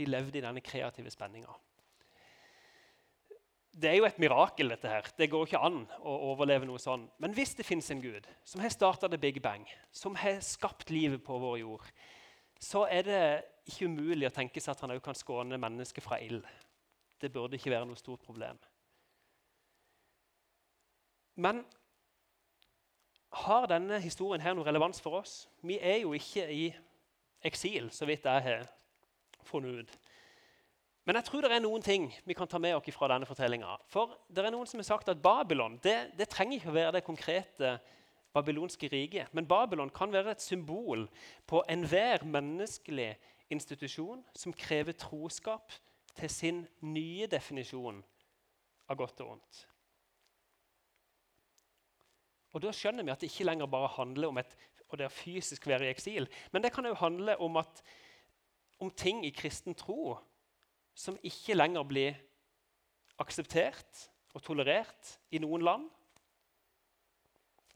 De 0.00 0.08
levde 0.08 0.40
i 0.40 0.44
denne 0.44 0.62
kreative 0.64 1.12
spenninga. 1.12 1.52
Det 3.70 3.90
er 3.90 3.98
jo 4.00 4.06
et 4.08 4.18
mirakel, 4.18 4.72
dette 4.72 4.88
her. 4.90 5.06
Det 5.16 5.28
går 5.30 5.46
ikke 5.46 5.60
an 5.62 5.82
å 6.00 6.14
overleve 6.32 6.66
noe 6.66 6.80
sånn. 6.80 7.04
Men 7.22 7.34
hvis 7.36 7.52
det 7.58 7.66
fins 7.68 7.90
en 7.92 8.00
gud 8.02 8.26
som 8.44 8.62
har 8.64 8.72
starta 8.72 9.08
the 9.08 9.20
big 9.20 9.38
bang, 9.44 9.66
som 9.92 10.16
har 10.18 10.40
skapt 10.44 10.90
livet 10.90 11.22
på 11.24 11.36
vår 11.38 11.60
jord, 11.62 11.92
så 12.60 12.86
er 12.90 13.06
det 13.06 13.20
ikke 13.70 13.86
umulig 13.92 14.26
å 14.28 14.34
tenke 14.34 14.60
seg 14.60 14.74
at 14.74 14.82
han 14.84 14.96
òg 14.96 15.04
kan 15.04 15.16
skåne 15.16 15.60
mennesket 15.60 16.04
fra 16.04 16.18
ild. 16.20 16.48
Det 17.20 17.30
burde 17.32 17.60
ikke 17.60 17.72
være 17.72 17.86
noe 17.88 18.00
stort 18.00 18.24
problem. 18.24 18.58
Men 21.40 21.62
har 23.46 23.68
denne 23.70 24.00
historien 24.02 24.42
her 24.42 24.56
noe 24.56 24.66
relevans 24.66 25.00
for 25.00 25.20
oss? 25.20 25.44
Vi 25.62 25.78
er 25.78 26.02
jo 26.02 26.16
ikke 26.16 26.48
i 26.50 26.64
eksil, 27.46 27.92
så 27.94 28.08
vidt 28.08 28.26
jeg 28.26 28.48
har 28.48 28.66
funnet. 29.48 29.92
Men 31.04 31.16
jeg 31.16 31.26
tror 31.26 31.42
det 31.42 31.52
er 31.56 31.62
noen 31.64 31.82
ting 31.82 32.10
vi 32.28 32.36
kan 32.36 32.48
ta 32.48 32.60
med 32.60 32.76
oss 32.76 32.94
fra 32.94 33.08
denne 33.10 33.26
fortellinga. 33.26 33.78
For 33.90 34.18
det 34.28 34.44
er 34.44 34.52
noen 34.54 34.68
som 34.68 34.82
har 34.82 34.88
sagt 34.90 35.08
at 35.08 35.22
Babylon 35.22 35.78
det, 35.82 36.12
det 36.18 36.28
trenger 36.30 36.58
ikke 36.58 36.70
å 36.70 36.76
være 36.76 36.92
det 36.98 37.06
konkrete 37.06 37.78
babylonske 38.36 38.90
riket. 38.92 39.32
Men 39.34 39.48
Babylon 39.48 39.90
kan 39.90 40.12
være 40.12 40.36
et 40.36 40.44
symbol 40.44 41.08
på 41.50 41.64
enhver 41.68 42.24
menneskelig 42.24 43.14
institusjon 43.50 44.22
som 44.36 44.54
krever 44.54 44.94
troskap 44.94 45.72
til 46.18 46.30
sin 46.30 46.62
nye 46.84 47.26
definisjon 47.30 48.02
av 48.90 48.98
godt 48.98 49.24
og 49.24 49.36
ondt. 49.36 49.64
Og 52.50 52.62
Da 52.62 52.72
skjønner 52.74 53.06
vi 53.06 53.12
at 53.12 53.22
det 53.22 53.30
ikke 53.30 53.46
lenger 53.46 53.70
bare 53.70 53.92
handler 53.94 54.30
om 54.30 54.38
et, 54.42 54.56
å 54.90 55.10
fysisk 55.14 55.68
være 55.70 55.86
i 55.86 55.92
eksil, 55.94 56.26
men 56.50 56.62
det 56.64 56.72
kan 56.74 56.86
jo 56.86 56.96
handle 56.98 57.36
om, 57.38 57.60
at, 57.60 57.82
om 58.80 58.90
ting 58.90 59.24
i 59.26 59.32
kristen 59.34 59.74
tro 59.74 60.16
som 60.96 61.18
ikke 61.22 61.56
lenger 61.56 61.84
blir 61.88 62.18
akseptert 63.20 64.06
og 64.34 64.42
tolerert 64.44 65.16
i 65.30 65.40
noen 65.42 65.64
land. 65.64 65.88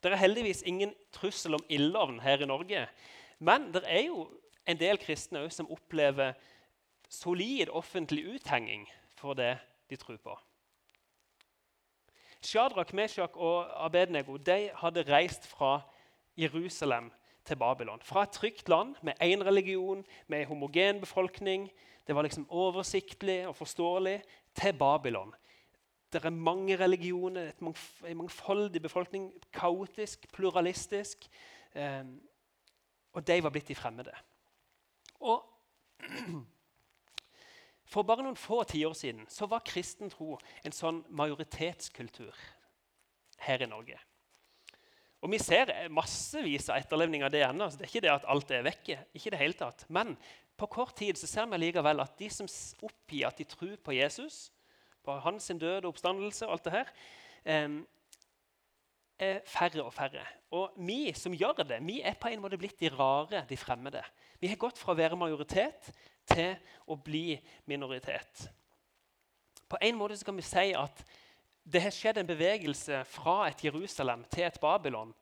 Det 0.01 0.13
er 0.13 0.21
heldigvis 0.21 0.63
ingen 0.69 0.93
trussel 1.13 1.57
om 1.57 1.65
ildovn 1.73 2.21
her 2.21 2.43
i 2.45 2.49
Norge. 2.49 2.87
Men 3.39 3.71
det 3.73 3.85
er 3.89 4.07
jo 4.07 4.27
en 4.69 4.81
del 4.81 5.01
kristne 5.01 5.47
som 5.53 5.71
opplever 5.73 6.35
solid 7.09 7.71
offentlig 7.73 8.25
uthenging 8.35 8.85
for 9.17 9.37
det 9.37 9.57
de 9.91 9.97
tror 9.97 10.19
på. 10.21 10.37
Shadrach, 12.45 12.93
Meshach 12.93 13.37
og 13.41 13.85
Abednego 13.85 14.37
de 14.37 14.71
hadde 14.77 15.05
reist 15.09 15.47
fra 15.49 15.81
Jerusalem 16.37 17.11
til 17.45 17.57
Babylon. 17.57 18.01
Fra 18.03 18.23
et 18.23 18.31
trygt 18.31 18.69
land 18.69 18.95
med 19.03 19.13
én 19.23 19.45
religion, 19.45 20.05
med 20.27 20.41
en 20.41 20.47
homogen 20.47 21.01
befolkning. 21.01 21.71
Det 22.07 22.15
var 22.15 22.23
liksom 22.23 22.47
oversiktlig 22.51 23.47
og 23.49 23.57
forståelig. 23.57 24.23
Til 24.55 24.73
Babylon. 24.79 25.35
Det 26.13 26.25
er 26.25 26.31
mange 26.31 26.77
religioner, 26.77 27.53
en 28.07 28.17
mangfoldig 28.17 28.83
befolkning. 28.83 29.33
Kaotisk, 29.53 30.33
pluralistisk. 30.33 31.29
Eh, 31.75 32.05
og 33.13 33.27
de 33.27 33.43
var 33.43 33.51
blitt 33.51 33.69
de 33.69 33.75
fremmede. 33.75 34.13
Og 35.21 35.45
For 37.95 38.03
bare 38.03 38.25
noen 38.25 38.39
få 38.39 38.63
tiår 38.67 38.95
siden 38.97 39.27
så 39.31 39.47
var 39.47 39.63
kristen 39.67 40.11
tro 40.11 40.39
en 40.65 40.75
sånn 40.75 41.03
majoritetskultur 41.15 42.35
her 43.45 43.63
i 43.63 43.69
Norge. 43.71 44.01
Og 45.25 45.31
Vi 45.33 45.41
ser 45.41 45.71
massevis 45.89 46.69
av 46.69 46.77
etterlevning 46.83 47.23
av 47.25 47.31
det 47.33 47.41
ennå. 47.47 47.71
Det 47.73 47.87
er 47.87 47.89
ikke 47.89 48.05
det 48.05 48.13
at 48.13 48.27
alt 48.29 48.51
er 48.53 48.67
vekke. 48.67 48.99
ikke 49.17 49.31
det 49.33 49.41
hele 49.41 49.57
tatt. 49.57 49.87
Men 49.89 50.13
på 50.57 50.69
kort 50.69 50.93
tid 50.99 51.17
så 51.17 51.27
ser 51.27 51.49
vi 51.49 51.63
likevel 51.63 52.03
at 52.05 52.19
de 52.19 52.29
som 52.29 52.51
oppgir 52.85 53.27
at 53.27 53.41
de 53.41 53.47
tror 53.49 53.77
på 53.81 53.97
Jesus, 53.97 54.53
på 55.05 55.17
hans 55.25 55.49
død 55.49 55.85
og 55.85 55.95
oppstandelse, 55.95 56.47
og 56.47 56.53
alt 56.53 56.65
det 56.65 56.75
her, 56.77 56.93
er 59.19 59.41
færre 59.49 59.85
og 59.85 59.95
færre. 59.95 60.27
Og 60.53 60.77
vi 60.77 61.13
som 61.17 61.33
gjør 61.33 61.65
det, 61.65 61.81
vi 61.87 62.03
er 62.05 62.21
på 62.21 62.29
en 62.29 62.45
måte 62.45 62.61
blitt 62.61 62.79
de 62.81 62.93
rare, 62.93 63.47
de 63.49 63.57
fremmede. 63.57 64.05
Vi 64.41 64.53
har 64.53 64.61
gått 64.61 64.79
fra 64.79 64.93
å 64.93 64.99
være 64.99 65.17
majoritet 65.17 65.89
til 66.29 66.55
å 66.87 67.01
bli 67.01 67.41
minoritet. 67.65 68.49
På 69.69 69.81
en 69.81 69.97
måte 69.97 70.19
så 70.21 70.29
kan 70.29 70.37
vi 70.37 70.45
si 70.45 70.73
at 70.77 71.05
det 71.65 71.83
har 71.83 71.95
skjedd 71.95 72.21
en 72.21 72.29
bevegelse 72.29 73.05
fra 73.09 73.49
et 73.49 73.65
Jerusalem 73.65 74.25
til 74.33 74.45
et 74.45 74.61
Babylon 74.61 75.15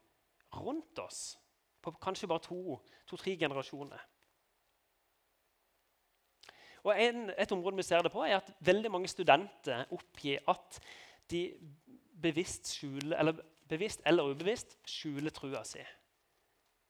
rundt 0.56 0.98
oss 0.98 1.38
på 1.82 1.94
kanskje 2.02 2.28
bare 2.30 2.42
to-tre 2.42 3.34
to, 3.34 3.38
generasjoner. 3.38 4.02
Og 6.82 7.02
en, 7.02 7.30
Et 7.38 7.52
område 7.52 7.76
vi 7.76 7.82
ser 7.82 8.02
det 8.02 8.12
på, 8.12 8.22
er 8.22 8.36
at 8.36 8.50
veldig 8.60 8.90
mange 8.90 9.08
studenter 9.08 9.84
oppgir 9.90 10.38
at 10.48 10.80
de 11.30 11.54
bevisst, 12.22 12.74
skjuler, 12.74 13.18
eller, 13.18 13.38
bevisst 13.68 14.02
eller 14.06 14.22
ubevisst 14.30 14.78
skjuler 14.86 15.30
trua 15.30 15.64
si 15.64 15.82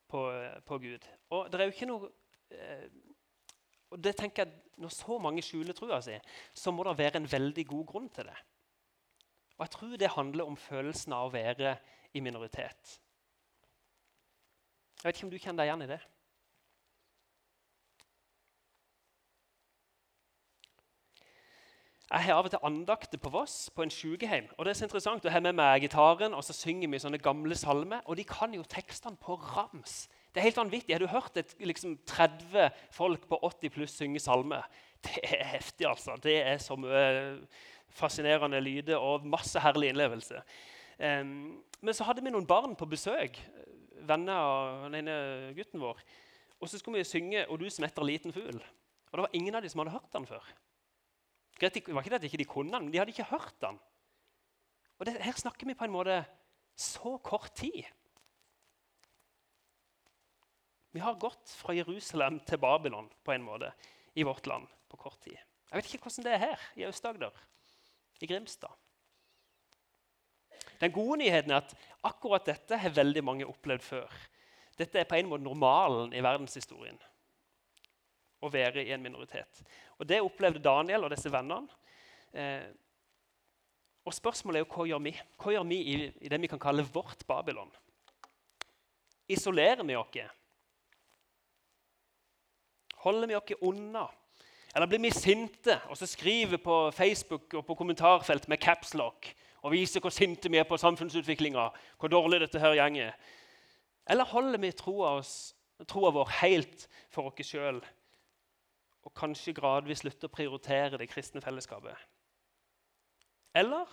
på, 0.09 0.23
på, 0.67 0.79
Gud. 0.79 1.09
Og 1.31 1.53
det 1.53 1.61
er 1.61 1.65
jo 1.69 1.75
ikke 1.77 1.88
noe 1.88 2.09
eh, 2.51 2.88
og 3.93 4.01
det 4.01 4.17
tenker 4.17 4.47
jeg, 4.47 4.53
Når 4.81 4.88
så 4.88 5.19
mange 5.21 5.43
skjuler 5.45 5.77
trua 5.77 6.01
si, 6.01 6.17
så 6.55 6.73
må 6.73 6.85
det 6.85 6.99
være 6.99 7.21
en 7.21 7.33
veldig 7.33 7.67
god 7.67 7.87
grunn 7.87 8.09
til 8.09 8.25
det. 8.25 8.38
Og 9.62 9.66
jeg 9.68 9.70
tror 9.70 9.96
det 9.96 10.09
handler 10.11 10.48
om 10.51 10.57
følelsen 10.59 11.12
av 11.14 11.29
å 11.29 11.31
være 11.31 11.77
i 12.18 12.20
minoritet. 12.20 12.96
Jeg 14.98 15.05
vet 15.05 15.20
ikke 15.20 15.27
om 15.29 15.31
du 15.31 15.37
kjenner 15.38 15.62
deg 15.62 15.68
igjen 15.68 15.85
i 15.85 15.87
det? 15.92 15.98
Jeg 22.11 22.27
har 22.27 22.40
av 22.40 22.48
og 22.48 22.51
til 22.51 22.66
andakter 22.66 23.22
på 23.22 23.31
Voss, 23.31 23.70
på 23.70 23.87
en 23.87 23.94
sykehjem. 23.94 24.48
Og 24.59 24.66
det 24.66 24.72
er 24.72 24.81
så 24.81 24.88
interessant, 24.88 25.25
Jeg 25.25 25.33
har 25.33 25.46
med 25.46 25.55
meg 25.55 25.87
gitaren, 25.87 26.35
og 26.35 26.42
så 26.42 26.53
synger 26.53 26.90
vi 26.90 26.98
sånne 26.98 27.22
gamle 27.22 27.55
salmer. 27.55 28.03
Og 28.11 28.18
de 28.18 28.25
kan 28.25 28.55
jo 28.55 28.66
tekstene 28.66 29.16
på 29.16 29.38
rams. 29.38 30.09
Det 30.35 30.40
er 30.40 30.48
helt 30.51 30.59
vanvittig. 30.59 30.94
Har 30.94 30.98
du 30.98 31.07
hørt 31.07 31.37
et, 31.37 31.55
liksom, 31.61 32.01
30 32.05 32.70
folk 32.90 33.29
på 33.29 33.38
80 33.42 33.70
pluss 33.70 33.94
synge 33.94 34.18
salmer? 34.18 34.66
Det 35.03 35.22
er 35.22 35.44
heftig, 35.55 35.87
altså. 35.87 36.18
Det 36.22 36.42
er 36.42 36.59
så 36.59 36.77
mye 36.77 37.38
fascinerende 37.96 38.61
lyder 38.61 39.00
og 39.00 39.26
masse 39.28 39.61
herlig 39.61 39.92
innlevelse. 39.92 40.42
Um, 40.98 41.62
men 41.83 41.96
så 41.96 42.07
hadde 42.07 42.24
vi 42.24 42.33
noen 42.33 42.46
barn 42.48 42.76
på 42.78 42.88
besøk, 42.90 43.38
venner 44.07 44.38
av 44.38 44.85
den 44.87 45.00
ene 45.02 45.16
gutten 45.57 45.83
vår. 45.83 46.00
Og 46.62 46.70
så 46.70 46.78
skulle 46.78 47.02
vi 47.02 47.05
synge 47.05 47.46
'Og 47.46 47.59
du 47.59 47.70
som 47.70 47.85
etter 47.85 48.02
liten 48.02 48.33
fugl'. 48.33 48.62
Og 49.11 49.18
det 49.18 49.22
var 49.22 49.35
ingen 49.35 49.55
av 49.55 49.62
dem 49.62 49.68
som 49.68 49.78
hadde 49.78 49.92
hørt 49.98 50.12
den 50.12 50.26
før. 50.26 50.44
Det 51.61 51.83
var 51.88 52.02
ikke 52.02 52.11
det 52.11 52.14
at 52.14 52.22
de 52.22 52.38
ikke 52.38 52.55
kunne 52.55 52.72
den, 52.72 52.85
men 52.85 52.92
de 52.92 52.98
hadde 52.98 53.11
ikke 53.11 53.31
hørt 53.31 53.55
den. 53.61 53.78
Og 54.98 55.07
det, 55.07 55.22
Her 55.22 55.33
snakker 55.33 55.66
vi 55.66 55.74
på 55.74 55.85
en 55.85 55.92
måte 55.92 56.24
så 56.76 57.18
kort 57.18 57.55
tid. 57.55 57.85
Vi 60.92 61.00
har 61.00 61.14
gått 61.14 61.55
fra 61.57 61.74
Jerusalem 61.74 62.40
til 62.40 62.59
Babylon 62.59 63.11
på 63.24 63.33
en 63.33 63.42
måte 63.42 63.72
i 64.14 64.22
vårt 64.22 64.46
land 64.46 64.66
på 64.88 64.96
kort 64.96 65.20
tid. 65.24 65.37
Jeg 65.70 65.76
vet 65.76 65.94
ikke 65.94 66.09
hvordan 66.09 66.24
det 66.24 66.33
er 66.33 66.42
her 66.42 66.64
i 66.76 66.85
Aust-Agder, 66.85 67.33
i 68.23 68.29
Grimstad. 68.31 68.73
Den 70.81 70.95
gode 70.95 71.21
nyheten 71.21 71.51
er 71.51 71.63
at 71.63 71.75
akkurat 72.07 72.47
dette 72.47 72.79
har 72.79 72.95
veldig 72.95 73.23
mange 73.25 73.47
opplevd 73.47 73.85
før. 73.87 74.15
Dette 74.79 74.99
er 74.99 75.07
på 75.07 75.19
en 75.19 75.29
måte 75.31 75.45
normalen 75.45 76.15
i 76.15 76.23
verdenshistorien 76.25 76.99
å 78.43 78.51
være 78.51 78.83
i 78.83 78.91
en 78.95 79.03
minoritet. 79.03 79.63
Og 79.99 80.07
Det 80.09 80.23
opplevde 80.23 80.63
Daniel 80.63 81.07
og 81.07 81.13
disse 81.15 81.31
vennene. 81.31 81.71
Eh, 82.33 82.67
og 84.03 84.15
Spørsmålet 84.15 84.59
er 84.59 84.65
jo 84.65 84.73
hva 84.73 84.87
gjør 84.89 85.03
vi 85.05 85.13
Hva 85.39 85.53
gjør 85.53 85.67
vi 85.69 85.79
i, 85.93 85.97
i 86.27 86.31
det 86.33 86.41
vi 86.43 86.51
kan 86.51 86.63
kalle 86.63 86.83
vårt 86.83 87.23
Babylon? 87.29 87.71
Isolerer 89.31 89.85
vi 89.87 89.95
oss? 89.95 90.19
Holder 93.05 93.31
vi 93.31 93.39
oss 93.39 93.55
unna? 93.61 94.09
Eller 94.75 94.89
blir 94.89 95.03
vi 95.05 95.11
sinte 95.13 95.77
og 95.91 95.99
så 96.01 96.09
skriver 96.09 96.61
på 96.65 96.77
Facebook 96.97 97.55
og 97.55 97.67
på 97.67 97.77
kommentarfelt 97.77 98.49
med 98.49 98.61
capslock 98.63 99.29
og 99.63 99.75
viser 99.75 100.01
hvor 100.03 100.11
sinte 100.11 100.51
vi 100.51 100.59
er 100.59 100.67
på 100.67 100.79
samfunnsutviklinga, 100.81 101.69
hvor 101.99 102.11
dårlig 102.11 102.41
dette 102.41 102.59
her 102.59 102.75
gjenger? 102.75 103.13
Eller 104.11 104.25
holder 104.25 104.59
vi 104.59 104.73
troa, 104.75 105.21
troa 105.87 106.11
vår 106.11 106.33
helt 106.41 106.89
for 107.13 107.31
oss 107.31 107.47
sjøl 107.47 107.83
og 109.03 109.15
kanskje 109.19 109.55
gradvis 109.55 110.03
slutter 110.03 110.31
å 110.31 110.35
prioritere 110.35 110.99
det 110.99 111.11
kristne 111.11 111.43
fellesskapet? 111.43 111.95
Eller 113.55 113.87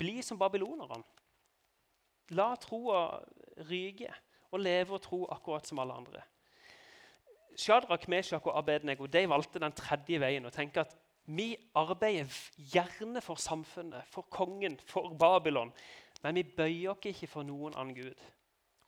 bli 0.00 0.20
som 0.22 0.38
babylonerne. 0.38 1.02
La 2.38 2.52
troa 2.62 3.18
ryke 3.68 4.12
og 4.50 4.62
leve 4.62 4.96
og 4.96 5.02
tro 5.02 5.24
akkurat 5.34 5.66
som 5.66 5.80
alle 5.82 5.96
andre. 5.98 6.22
Shadrach, 7.56 8.08
Meshach 8.08 8.46
og 8.46 8.58
Abednego 8.58 9.06
de 9.06 9.24
valgte 9.28 9.62
den 9.62 9.74
tredje 9.76 10.20
veien 10.20 10.46
og 10.46 10.52
tenker 10.54 10.84
at 10.84 10.96
vi 11.30 11.54
arbeider 11.78 12.30
gjerne 12.72 13.20
for 13.22 13.38
samfunnet, 13.38 14.06
for 14.10 14.26
kongen, 14.30 14.78
for 14.86 15.12
Babylon. 15.14 15.72
Men 16.22 16.34
vi 16.34 16.42
bøyer 16.42 16.94
oss 16.94 17.06
ikke 17.06 17.28
for 17.30 17.46
noen 17.46 17.76
annen 17.76 17.94
gud. 17.94 18.24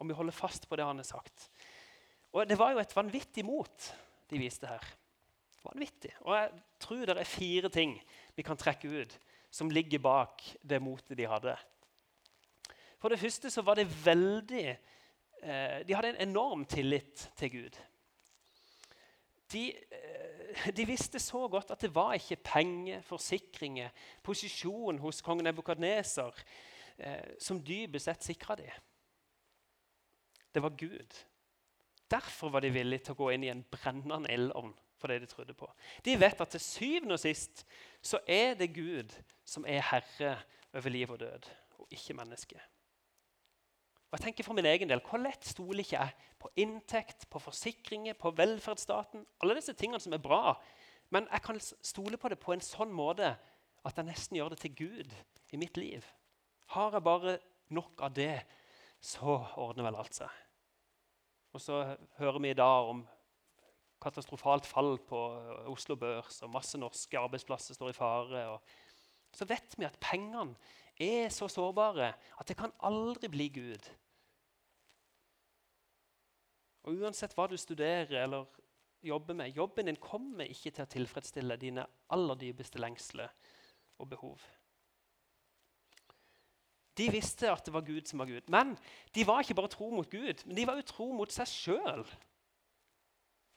Og 0.01 0.09
vi 0.09 0.17
holder 0.17 0.35
fast 0.35 0.67
på 0.69 0.77
det 0.77 0.87
han 0.87 0.99
har 0.99 1.07
sagt. 1.07 1.51
Og 2.33 2.49
Det 2.49 2.59
var 2.59 2.73
jo 2.73 2.81
et 2.83 2.97
vanvittig 2.97 3.45
mot 3.45 3.93
de 4.31 4.39
viste 4.41 4.67
her. 4.67 4.83
Vanvittig. 5.63 6.11
Og 6.21 6.35
jeg 6.35 6.51
tror 6.81 7.07
det 7.07 7.19
er 7.19 7.29
fire 7.29 7.69
ting 7.71 7.95
vi 8.35 8.43
kan 8.43 8.59
trekke 8.59 8.89
ut 8.89 9.19
som 9.53 9.71
ligger 9.71 10.01
bak 10.01 10.43
det 10.65 10.81
motet 10.83 11.17
de 11.19 11.29
hadde. 11.29 11.55
For 12.99 13.13
det 13.13 13.21
første 13.21 13.51
så 13.51 13.63
var 13.63 13.77
det 13.77 13.91
veldig 14.05 14.67
eh, 14.71 15.79
De 15.87 15.95
hadde 15.95 16.15
en 16.15 16.29
enorm 16.29 16.65
tillit 16.65 17.29
til 17.37 17.51
Gud. 17.51 17.79
De, 19.53 19.65
eh, 19.73 20.69
de, 20.77 20.87
visste 20.87 21.21
så 21.21 21.47
godt 21.49 21.71
at 21.75 21.81
det 21.85 21.93
var 21.95 22.15
ikke 22.17 22.41
penger, 22.45 23.03
forsikringer, 23.07 23.91
posisjon 24.23 24.99
hos 25.03 25.21
kong 25.25 25.43
Nebukadneser 25.45 26.45
eh, 26.99 27.37
som 27.41 27.61
dypest 27.65 28.09
sett 28.09 28.31
sikra 28.33 28.57
dem. 28.61 28.89
Det 30.53 30.63
var 30.63 30.77
Gud. 30.77 31.19
Derfor 32.11 32.53
var 32.53 32.61
de 32.61 32.73
villige 32.73 33.07
til 33.07 33.17
å 33.17 33.21
gå 33.23 33.31
inn 33.33 33.45
i 33.47 33.53
en 33.53 33.65
brennende 33.73 34.29
eldovn 34.33 34.75
for 35.01 35.11
det 35.11 35.23
de 35.23 35.31
trodde 35.31 35.55
på. 35.59 35.67
De 36.05 36.15
vet 36.21 36.41
at 36.41 36.53
til 36.55 36.63
syvende 36.63 37.17
og 37.17 37.23
sist 37.23 37.65
så 38.05 38.21
er 38.29 38.55
det 38.55 38.75
Gud 38.77 39.15
som 39.45 39.65
er 39.67 39.83
herre 39.89 40.37
over 40.73 40.93
liv 40.93 41.11
og 41.11 41.21
død, 41.21 41.49
og 41.79 41.89
ikke 41.91 42.15
mennesket. 42.15 42.61
Og 44.13 44.19
jeg 44.19 44.27
tenker 44.27 44.45
for 44.45 44.53
min 44.53 44.69
egen 44.69 44.91
del, 44.91 45.01
Hvor 45.01 45.19
lett 45.19 45.45
stoler 45.49 45.81
ikke 45.81 45.97
jeg 45.97 46.13
på 46.39 46.51
inntekt, 46.61 47.25
på 47.31 47.41
forsikringer, 47.41 48.13
på 48.13 48.31
velferdsstaten? 48.37 49.25
Alle 49.41 49.57
disse 49.57 49.73
tingene 49.73 50.01
som 50.01 50.13
er 50.13 50.21
bra. 50.21 50.61
Men 51.11 51.29
jeg 51.33 51.43
kan 51.43 51.61
stole 51.61 52.17
på 52.21 52.29
det 52.29 52.39
på 52.39 52.53
en 52.53 52.61
sånn 52.61 52.93
måte 52.93 53.39
at 53.85 53.97
jeg 53.97 54.05
nesten 54.05 54.37
gjør 54.37 54.53
det 54.53 54.61
til 54.61 54.75
Gud 54.77 55.15
i 55.53 55.57
mitt 55.57 55.81
liv. 55.81 56.05
Har 56.77 56.93
jeg 56.93 57.03
bare 57.03 57.39
nok 57.73 58.05
av 58.05 58.13
det, 58.13 58.45
så 59.01 59.41
ordner 59.57 59.89
vel 59.89 59.97
alt 59.97 60.21
seg. 60.21 60.29
Og 61.53 61.61
så 61.61 61.81
hører 62.21 62.41
vi 62.41 62.53
i 62.53 62.61
dag 62.61 62.93
om 62.93 63.03
katastrofalt 64.03 64.67
fall 64.67 64.99
på 65.09 65.19
Oslo 65.73 65.97
Børs, 65.97 66.43
og 66.45 66.53
masse 66.53 66.79
norske 66.79 67.19
arbeidsplasser 67.19 67.77
står 67.77 67.93
i 67.93 67.97
fare. 67.97 68.45
Så 69.33 69.49
vet 69.49 69.77
vi 69.79 69.89
at 69.89 70.01
pengene 70.01 70.57
er 71.01 71.29
så 71.33 71.49
sårbare 71.49 72.13
at 72.39 72.49
det 72.49 72.57
kan 72.59 72.75
aldri 72.85 73.31
bli 73.33 73.49
Gud. 73.55 73.91
Og 76.83 76.99
Uansett 76.99 77.35
hva 77.37 77.47
du 77.47 77.57
studerer 77.57 78.25
eller 78.25 78.49
jobber 79.03 79.35
med, 79.35 79.55
jobben 79.55 79.87
din 79.87 80.01
kommer 80.03 80.51
ikke 80.51 80.71
til 80.71 80.85
å 80.85 80.91
tilfredsstille 80.91 81.59
dine 81.59 81.87
aller 82.15 82.39
dypeste 82.39 82.83
lengsler 82.83 83.31
og 83.99 84.11
behov. 84.11 84.43
De 86.99 87.09
visste 87.13 87.49
at 87.49 87.65
det 87.65 87.73
var 87.73 87.87
Gud 87.87 88.09
som 88.09 88.21
var 88.21 88.29
Gud. 88.29 88.49
Men 88.53 88.75
de 89.15 89.25
var 89.27 89.41
ikke 89.41 89.57
bare 89.57 89.73
tro 89.73 89.89
mot 89.91 90.11
Gud, 90.11 90.43
men 90.45 90.57
de 90.57 90.67
var 90.69 90.77
jo 90.77 90.87
tro 90.91 91.09
mot 91.17 91.33
seg 91.33 91.49
sjøl. 91.49 92.05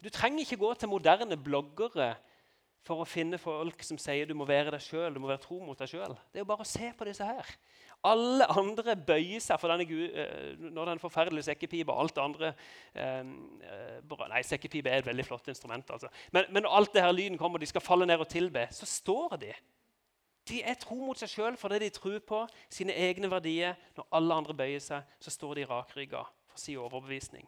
Du 0.03 0.09
trenger 0.13 0.45
ikke 0.45 0.61
gå 0.61 0.71
til 0.79 0.91
moderne 0.91 1.37
bloggere 1.37 2.13
for 2.85 3.01
å 3.01 3.07
finne 3.09 3.39
folk 3.41 3.81
som 3.85 3.97
sier 4.01 4.27
du 4.29 4.35
må 4.37 4.45
være 4.45 4.75
deg 4.75 4.83
sjøl, 4.85 5.15
du 5.15 5.21
må 5.21 5.29
være 5.31 5.41
tro 5.41 5.57
mot 5.63 5.79
deg 5.79 5.89
sjøl. 5.89 6.13
Det 6.29 6.39
er 6.39 6.43
jo 6.43 6.49
bare 6.51 6.65
å 6.65 6.69
se 6.69 6.91
på 6.93 7.07
disse 7.07 7.25
her. 7.25 7.49
Alle 8.05 8.45
andre 8.53 8.93
bøyer 8.95 9.41
seg 9.41 9.57
for 9.61 9.73
denne 9.73 9.87
Gud, 9.89 10.03
eh, 10.13 10.51
når 10.61 10.91
den 10.91 11.01
forferdelige 11.01 11.47
sekkepipa 11.47 11.95
alt 11.97 12.13
det 12.15 12.25
andre 12.25 12.51
eh, 12.93 13.21
eh 13.25 14.27
Nei, 14.29 14.41
sekkepipe 14.45 14.89
er 14.89 15.01
et 15.01 15.07
veldig 15.07 15.25
flott 15.25 15.47
instrument. 15.49 15.89
altså. 15.89 16.09
Men, 16.31 16.45
men 16.49 16.65
når 16.65 16.77
alt 16.77 16.93
det 16.93 17.01
her 17.01 17.11
lyden 17.13 17.37
kommer, 17.37 17.57
og 17.57 17.65
de 17.65 17.69
skal 17.69 17.81
falle 17.81 18.05
ned 18.05 18.21
og 18.21 18.29
tilbe, 18.29 18.67
så 18.71 18.85
står 18.85 19.37
de 19.41 19.53
de 20.45 20.61
er 20.61 20.77
tro 20.77 20.95
mot 21.01 21.17
seg 21.17 21.31
sjøl 21.31 21.55
det 21.57 21.81
de 21.81 21.89
tror 21.89 22.19
på 22.19 22.43
sine 22.69 22.93
egne 22.93 23.29
verdier. 23.31 23.73
Når 23.97 24.07
alle 24.11 24.33
andre 24.33 24.53
bøyer 24.53 24.79
seg, 24.79 25.01
så 25.19 25.31
står 25.33 25.55
de 25.55 25.65
rakrygga 25.65 26.21
for 26.45 26.61
sin 26.61 26.77
overbevisning. 26.77 27.47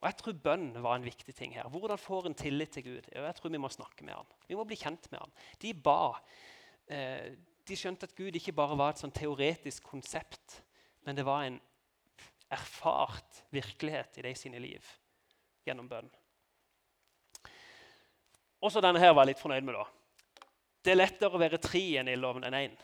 Og 0.00 0.08
Jeg 0.08 0.16
tror 0.16 0.36
bønn 0.44 0.70
var 0.80 0.96
en 0.96 1.04
viktig 1.04 1.34
ting 1.36 1.52
her. 1.52 1.68
Hvordan 1.68 2.00
får 2.00 2.26
en 2.26 2.34
tillit 2.34 2.72
til 2.72 2.86
Gud? 2.86 3.08
Jeg 3.12 3.34
tror 3.36 3.52
Vi 3.52 3.60
må 3.60 3.68
snakke 3.68 4.04
med 4.04 4.14
han. 4.14 4.30
Vi 4.48 4.56
må 4.56 4.64
bli 4.64 4.78
kjent 4.80 5.10
med 5.12 5.20
han. 5.20 5.32
De 5.60 5.74
ba. 5.74 6.14
Eh, 6.88 7.36
de 7.68 7.76
skjønte 7.76 8.08
at 8.08 8.16
Gud 8.16 8.34
ikke 8.34 8.56
bare 8.56 8.78
var 8.78 8.94
et 8.94 9.02
sånn 9.02 9.12
teoretisk 9.14 9.84
konsept, 9.92 10.62
men 11.04 11.16
det 11.16 11.26
var 11.28 11.44
en 11.44 11.60
erfart 12.50 13.44
virkelighet 13.54 14.18
i 14.18 14.24
de 14.26 14.32
sine 14.34 14.58
liv 14.58 14.86
gjennom 15.68 15.86
bønn. 15.90 16.08
Også 18.60 18.82
denne 18.82 19.00
her 19.00 19.12
var 19.14 19.24
jeg 19.24 19.34
litt 19.34 19.42
fornøyd 19.42 19.68
med. 19.68 19.76
da. 19.76 19.86
det 20.82 20.92
er 20.92 20.98
lettere 20.98 21.36
å 21.36 21.40
være 21.40 21.60
tre 21.62 21.84
enn 22.00 22.08
i 22.08 22.16
loven 22.16 22.44
enn 22.44 22.56
én. 22.56 22.76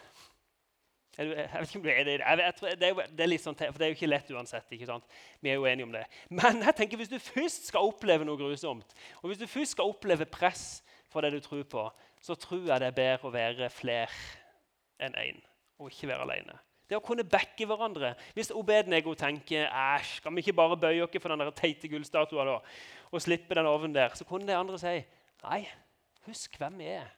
Jeg 1.16 1.30
vet 1.32 1.70
ikke 1.70 1.78
om 1.78 1.84
du 1.84 1.90
er 1.90 2.02
det. 2.04 2.16
Jeg 2.20 2.54
tror, 2.58 2.74
det, 2.76 2.88
er, 2.88 3.12
det 3.16 3.24
er 3.24 3.30
litt 3.30 3.44
sånn, 3.44 3.56
for 3.56 3.80
det 3.80 3.86
er 3.86 3.92
jo 3.92 3.96
ikke 3.96 4.10
lett 4.10 4.32
uansett. 4.36 4.66
ikke 4.76 4.88
sant? 4.88 5.06
Vi 5.40 5.48
er 5.48 5.56
jo 5.56 5.64
enige 5.68 5.88
om 5.88 5.94
det. 5.94 6.04
Men 6.28 6.60
jeg 6.66 6.76
tenker 6.76 7.00
hvis 7.00 7.12
du 7.12 7.16
først 7.22 7.70
skal 7.70 7.88
oppleve 7.88 8.26
noe 8.28 8.36
grusomt, 8.40 8.92
og 9.22 9.30
hvis 9.30 9.40
du 9.40 9.46
først 9.48 9.76
skal 9.78 9.88
oppleve 9.94 10.28
press 10.28 10.82
for 11.12 11.24
det 11.24 11.32
du 11.32 11.40
tror 11.40 11.64
på, 11.72 11.86
så 12.20 12.36
tror 12.36 12.68
jeg 12.68 12.82
det 12.82 12.90
er 12.90 13.00
bedre 13.00 13.30
å 13.30 13.32
være 13.32 13.70
flere 13.72 14.12
enn 15.00 15.16
én, 15.20 15.40
og 15.80 15.92
ikke 15.92 16.10
være 16.12 16.28
alene. 16.28 16.60
Det 16.86 16.98
å 16.98 17.02
kunne 17.02 17.26
backe 17.26 17.66
hverandre. 17.66 18.12
Hvis 18.36 18.52
Obednego 18.54 19.16
tenker 19.18 19.66
æsj, 19.66 20.20
skal 20.20 20.34
vi 20.36 20.44
ikke 20.44 20.54
bare 20.60 20.78
bøye 20.78 21.02
oss 21.02 21.16
for 21.18 21.32
den 21.32 21.42
der 21.42 21.56
teite 21.56 21.90
gullstatua 21.90 22.46
og 22.56 23.22
slippe 23.22 23.56
den 23.58 23.66
ovnen 23.66 23.94
der, 23.94 24.14
så 24.14 24.26
kunne 24.28 24.46
de 24.46 24.54
andre 24.54 24.78
si 24.78 24.98
nei, 25.42 25.64
husk 26.28 26.60
hvem 26.60 26.78
vi 26.82 26.92
er. 26.94 27.08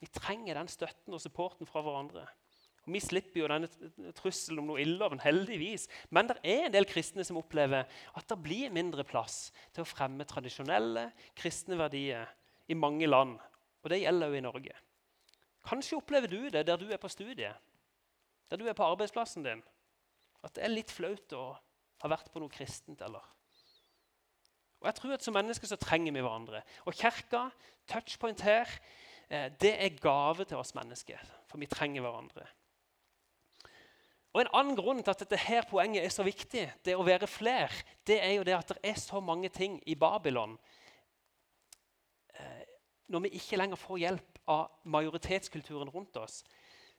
Vi 0.00 0.08
trenger 0.14 0.56
den 0.56 0.70
støtten 0.72 1.16
og 1.16 1.20
supporten 1.20 1.68
fra 1.68 1.82
hverandre. 1.84 2.24
Og 2.86 2.94
Vi 2.94 3.00
slipper 3.00 3.42
jo 3.42 3.48
denne 3.50 4.12
trusselen 4.16 4.62
om 4.62 4.70
noe 4.70 4.80
illoven, 4.82 5.20
heldigvis. 5.20 5.86
Men 6.10 6.30
det 6.30 6.38
er 6.42 6.66
en 6.66 6.74
del 6.74 6.88
kristne 6.88 7.24
som 7.26 7.38
opplever 7.40 7.88
at 8.16 8.28
det 8.28 8.38
blir 8.42 8.72
mindre 8.72 9.04
plass 9.04 9.50
til 9.74 9.84
å 9.84 9.88
fremme 9.88 10.26
tradisjonelle 10.28 11.10
kristne 11.38 11.78
verdier 11.78 12.30
i 12.70 12.78
mange 12.78 13.08
land. 13.08 13.36
Og 13.84 13.92
det 13.92 14.02
gjelder 14.02 14.30
jo 14.30 14.38
i 14.38 14.44
Norge. 14.44 14.78
Kanskje 15.66 15.98
opplever 15.98 16.30
du 16.30 16.48
det 16.48 16.64
der 16.66 16.80
du 16.80 16.88
er 16.88 17.00
på 17.00 17.10
studiet, 17.12 17.56
der 18.50 18.56
du 18.56 18.66
er 18.68 18.76
på 18.76 18.86
arbeidsplassen 18.86 19.44
din. 19.44 19.60
At 20.42 20.56
det 20.56 20.64
er 20.64 20.72
litt 20.72 20.92
flaut 20.92 21.36
å 21.36 21.50
ha 22.00 22.08
vært 22.08 22.32
på 22.32 22.40
noe 22.40 22.52
kristent. 22.52 23.02
eller? 23.04 23.24
Og 24.80 24.88
jeg 24.88 24.94
tror 24.94 25.12
at 25.14 25.24
Som 25.24 25.34
mennesker 25.34 25.66
så 25.66 25.76
trenger 25.76 26.12
vi 26.12 26.20
hverandre. 26.20 26.62
Og 26.86 26.94
Kirka, 26.94 27.50
touchpoint 27.86 28.40
her, 28.40 28.66
eh, 29.28 29.50
det 29.60 29.74
er 29.76 30.00
gave 30.00 30.44
til 30.44 30.56
oss 30.56 30.74
mennesker. 30.74 31.20
For 31.46 31.58
vi 31.58 31.66
trenger 31.66 32.00
hverandre. 32.00 32.46
Og 34.30 34.40
En 34.40 34.52
annen 34.54 34.76
grunn 34.78 35.02
til 35.02 35.10
at 35.10 35.22
dette 35.24 35.38
her 35.42 35.66
poenget 35.66 36.04
er 36.04 36.12
så 36.14 36.22
viktig, 36.22 36.68
det 36.86 36.94
å 36.94 37.06
være 37.06 37.26
fler, 37.26 37.72
det 38.06 38.20
er 38.22 38.36
jo 38.36 38.44
det 38.46 38.54
at 38.54 38.68
det 38.76 38.92
er 38.92 39.00
så 39.00 39.20
mange 39.20 39.50
ting 39.50 39.80
i 39.90 39.96
Babylon 39.98 40.54
eh, 42.38 42.62
Når 43.10 43.26
vi 43.26 43.32
ikke 43.40 43.58
lenger 43.58 43.80
får 43.80 44.02
hjelp 44.04 44.38
av 44.50 44.68
majoritetskulturen 44.84 45.90
rundt 45.90 46.16
oss, 46.16 46.44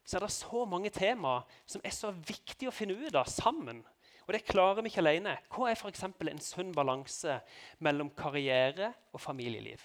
så 0.04 0.18
er 0.18 0.26
det 0.26 0.34
så 0.34 0.66
mange 0.66 0.92
temaer 0.92 1.48
som 1.66 1.82
er 1.86 1.96
så 1.96 2.12
viktig 2.12 2.68
å 2.68 2.76
finne 2.76 2.98
ut 3.00 3.16
av 3.16 3.30
sammen. 3.32 3.84
Og 4.28 4.34
det 4.36 4.46
klarer 4.48 4.82
vi 4.82 4.92
ikke 4.92 5.04
alene. 5.04 5.38
Hva 5.52 5.70
er 5.70 5.78
f.eks. 5.78 6.04
en 6.04 6.44
sunn 6.44 6.76
balanse 6.76 7.40
mellom 7.80 8.12
karriere 8.18 8.92
og 9.14 9.22
familieliv? 9.22 9.82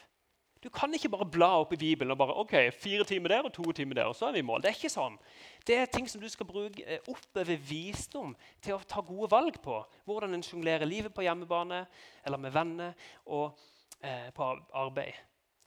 Du 0.66 0.70
kan 0.74 0.90
ikke 0.94 1.12
bare 1.12 1.28
bla 1.30 1.48
opp 1.60 1.76
i 1.76 1.78
Bibelen 1.78 2.10
og 2.10 2.18
bare 2.18 2.34
ok, 2.42 2.54
fire 2.74 3.04
timer 3.06 3.30
der 3.30 3.46
og 3.46 3.52
to 3.54 3.70
timer 3.70 4.00
der, 4.00 4.08
og 4.10 4.16
så 4.18 4.26
er 4.26 4.32
vi 4.34 4.40
i 4.42 4.46
mål. 4.46 4.64
Det 4.64 4.72
er 4.72 4.74
ikke 4.74 4.90
sånn. 4.90 5.14
Det 5.62 5.76
er 5.78 5.86
ting 5.86 6.08
som 6.10 6.18
du 6.18 6.26
skal 6.32 6.48
bruke 6.48 6.82
eh, 6.82 7.04
oppover 7.06 7.60
visdom 7.68 8.32
til 8.64 8.74
å 8.74 8.80
ta 8.82 9.04
gode 9.06 9.28
valg 9.30 9.60
på. 9.62 9.76
Hvordan 10.08 10.34
en 10.34 10.42
sjonglerer 10.42 10.90
livet 10.90 11.14
på 11.14 11.22
hjemmebane 11.22 11.84
eller 12.26 12.42
med 12.42 12.54
venner 12.56 13.12
og 13.30 13.54
eh, 14.00 14.26
på 14.34 14.48
arbeid. 14.74 15.14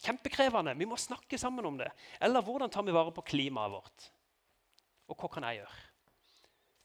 Kjempekrevende. 0.04 0.76
Vi 0.76 0.90
må 0.92 1.00
snakke 1.00 1.40
sammen 1.40 1.72
om 1.72 1.80
det. 1.80 1.88
Eller 2.20 2.44
hvordan 2.44 2.72
tar 2.72 2.84
vi 2.84 2.98
vare 3.00 3.16
på 3.16 3.24
klimaet 3.32 3.78
vårt? 3.78 4.10
Og 5.08 5.16
hva 5.16 5.32
kan 5.32 5.48
jeg 5.48 5.62
gjøre? 5.62 5.80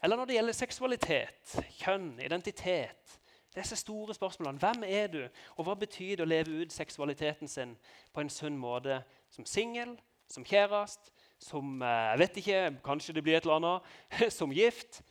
Eller 0.07 0.23
når 0.23 0.31
det 0.31 0.39
gjelder 0.39 0.61
seksualitet, 0.61 1.59
kjønn, 1.81 2.13
identitet 2.23 3.19
Disse 3.55 3.77
store 3.77 4.15
spørsmålene. 4.15 4.59
Hvem 4.59 4.85
er 4.87 5.07
du, 5.07 5.21
og 5.57 5.67
hva 5.67 5.77
betyr 5.79 6.19
det 6.19 6.25
å 6.25 6.31
leve 6.31 6.65
ut 6.65 6.75
seksualiteten 6.75 7.51
sin 7.51 7.77
på 8.13 8.23
en 8.25 8.31
sunn 8.33 8.57
måte 8.59 8.99
som 9.31 9.47
singel, 9.47 9.95
som 10.31 10.47
kjæreste, 10.47 11.13
som 11.39 11.83
eh, 11.83 12.07
jeg 12.13 12.21
vet 12.23 12.41
ikke, 12.41 12.63
kanskje 12.87 13.15
det 13.15 13.23
blir 13.23 13.39
et 13.39 13.47
eller 13.47 13.61
annet, 13.61 13.93
som 14.39 14.55
gift? 14.55 15.03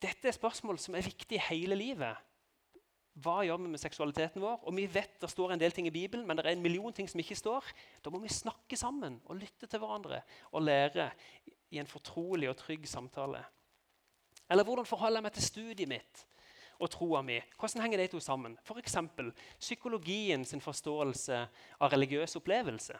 Dette 0.00 0.28
er 0.28 0.36
spørsmål 0.36 0.78
som 0.80 0.96
er 0.96 1.04
viktige 1.04 1.42
hele 1.50 1.76
livet. 1.76 2.16
Hva 3.22 3.44
gjør 3.46 3.60
vi 3.62 3.70
med 3.70 3.78
seksualiteten 3.78 4.42
vår? 4.42 4.64
Og 4.66 4.74
vi 4.74 4.88
vet 4.90 5.20
Det 5.22 5.30
står 5.30 5.54
en 5.54 5.60
del 5.60 5.72
ting 5.72 5.86
i 5.86 5.94
Bibelen, 5.94 6.26
men 6.26 6.36
det 6.36 6.46
er 6.46 6.56
en 6.56 6.62
million 6.62 6.92
ting 6.92 7.06
som 7.08 7.20
ikke 7.20 7.38
står. 7.38 7.68
Da 8.02 8.10
må 8.10 8.18
vi 8.18 8.32
snakke 8.32 8.76
sammen 8.76 9.20
og 9.26 9.38
lytte 9.38 9.68
til 9.70 9.78
hverandre 9.78 10.24
og 10.50 10.64
lære 10.66 11.10
i 11.70 11.78
en 11.78 11.90
fortrolig 11.90 12.50
og 12.50 12.56
trygg 12.58 12.88
samtale? 12.90 13.44
Eller 14.50 14.64
hvordan 14.66 14.86
forholder 14.86 15.20
jeg 15.20 15.26
meg 15.28 15.36
til 15.36 15.46
studiet 15.46 15.88
mitt 15.88 16.24
og 16.78 16.90
troa 16.90 17.22
mi? 17.22 17.40
Hvordan 17.58 17.82
henger 17.84 18.02
de 18.02 18.06
to 18.12 18.20
sammen? 18.20 18.56
F.eks. 18.64 18.96
psykologien 19.60 20.44
sin 20.44 20.60
forståelse 20.60 21.40
av 21.80 21.92
religiøs 21.92 22.36
opplevelse. 22.40 22.98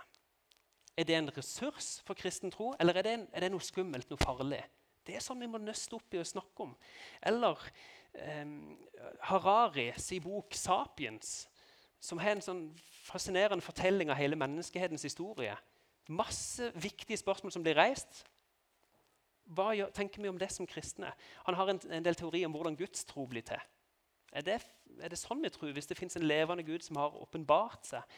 Er 0.96 1.04
det 1.04 1.16
en 1.18 1.30
ressurs 1.36 1.98
for 2.06 2.14
kristen 2.14 2.52
tro, 2.54 2.74
eller 2.80 3.00
er 3.00 3.02
det, 3.02 3.14
en, 3.18 3.26
er 3.32 3.44
det 3.44 3.50
noe 3.50 3.64
skummelt, 3.64 4.10
noe 4.10 4.20
farlig? 4.22 4.62
Det 5.04 5.16
er 5.16 5.24
sånn 5.24 5.42
vi 5.42 5.50
må 5.50 5.58
nøste 5.60 5.98
opp 5.98 6.14
i 6.14 6.20
å 6.22 6.26
snakke 6.26 6.64
om. 6.64 6.74
Eller 7.20 7.60
eh, 8.14 8.46
Harari 9.28 9.90
sin 9.98 10.22
bok 10.24 10.54
'Sapiens', 10.54 11.48
som 12.00 12.20
har 12.20 12.36
en 12.36 12.44
sånn 12.44 12.62
fascinerende 13.04 13.64
fortelling 13.64 14.10
av 14.12 14.20
hele 14.20 14.36
menneskehetens 14.36 15.04
historie. 15.08 15.56
Masse 16.08 16.70
viktige 16.76 17.18
spørsmål 17.20 17.52
som 17.52 17.64
blir 17.64 17.76
reist, 17.78 18.24
hva 19.52 19.72
tenker 19.92 20.22
vi 20.22 20.30
om 20.30 20.38
det 20.40 20.50
som 20.52 20.66
kristne? 20.68 21.10
Han 21.44 21.56
har 21.58 21.72
en, 21.74 21.80
del 22.04 22.16
teori 22.16 22.44
om 22.46 22.54
hvordan 22.54 22.78
Guds 22.78 23.04
tro 23.08 23.26
blir 23.28 23.44
til. 23.44 23.60
Er 24.34 24.46
det, 24.46 24.56
er 24.98 25.12
det 25.12 25.20
sånn 25.20 25.42
vi 25.44 25.52
tror, 25.52 25.74
hvis 25.76 25.90
det 25.90 25.98
fins 25.98 26.16
en 26.18 26.26
levende 26.26 26.64
Gud 26.66 26.82
som 26.82 26.98
har 26.98 27.14
åpenbart 27.20 27.86
seg? 27.86 28.16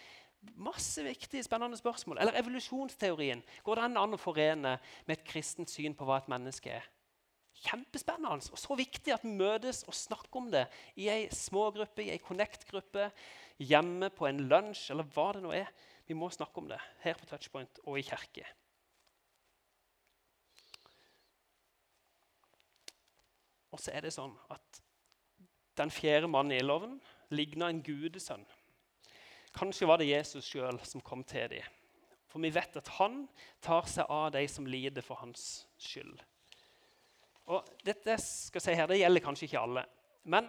Masse 0.63 1.03
viktige, 1.03 1.43
spennende 1.43 1.77
spørsmål. 1.77 2.21
Eller 2.23 2.39
evolusjonsteorien. 2.39 3.43
Går 3.67 3.79
det 3.81 3.87
an 3.89 4.15
å 4.15 4.21
forene 4.21 4.77
med 5.09 5.17
et 5.17 5.27
kristent 5.27 5.73
syn 5.73 5.97
på 5.97 6.07
hva 6.07 6.21
et 6.23 6.31
menneske 6.31 6.71
er? 6.79 6.87
Kjempespennende 7.57 8.53
og 8.53 8.61
så 8.61 8.77
viktig 8.77 9.15
at 9.15 9.25
vi 9.25 9.33
møtes 9.33 9.81
og 9.89 9.97
snakker 9.97 10.43
om 10.43 10.51
det 10.53 10.67
i 11.01 11.09
ei 11.11 11.25
smågruppe, 11.33 12.05
i 12.05 12.13
ei 12.13 12.21
Connect-gruppe, 12.23 13.09
hjemme 13.65 14.13
på 14.13 14.29
en 14.29 14.45
lunsj 14.51 14.91
eller 14.93 15.09
hva 15.17 15.31
det 15.35 15.43
nå 15.43 15.55
er. 15.57 15.73
Vi 16.07 16.15
må 16.15 16.29
snakke 16.31 16.63
om 16.63 16.69
det 16.71 16.79
her 17.03 17.17
på 17.19 17.27
Touchpoint 17.31 17.81
og 17.87 17.99
i 17.99 18.05
kirke. 18.07 18.45
Og 23.77 23.83
så 23.85 23.93
er 23.93 24.07
det 24.07 24.15
sånn 24.17 24.33
at 24.53 24.81
den 25.77 25.93
fjerde 25.93 26.31
mannen 26.33 26.57
i 26.57 26.65
loven 26.65 26.97
ligna 27.37 27.69
en 27.69 27.83
gudesønn. 27.85 28.47
Kanskje 29.57 29.89
var 29.89 30.01
det 30.01 30.09
Jesus 30.09 30.49
sjøl 30.49 30.79
som 30.89 31.05
kom 31.05 31.25
til 31.29 31.51
dem. 31.53 31.75
For 32.33 32.41
vi 32.41 32.51
vet 32.53 32.77
at 32.81 32.89
han 32.97 33.27
tar 33.65 33.85
seg 33.89 34.09
av 34.13 34.31
de 34.33 34.43
som 34.49 34.67
lider 34.69 35.05
for 35.05 35.21
hans 35.21 35.67
skyld. 35.81 36.17
Og 37.53 37.69
dette 37.87 38.17
skal 38.21 38.59
jeg 38.59 38.65
si 38.65 38.77
her, 38.79 38.89
det 38.91 38.99
gjelder 38.99 39.25
kanskje 39.25 39.47
ikke 39.47 39.63
alle. 39.63 39.85
Men 40.25 40.49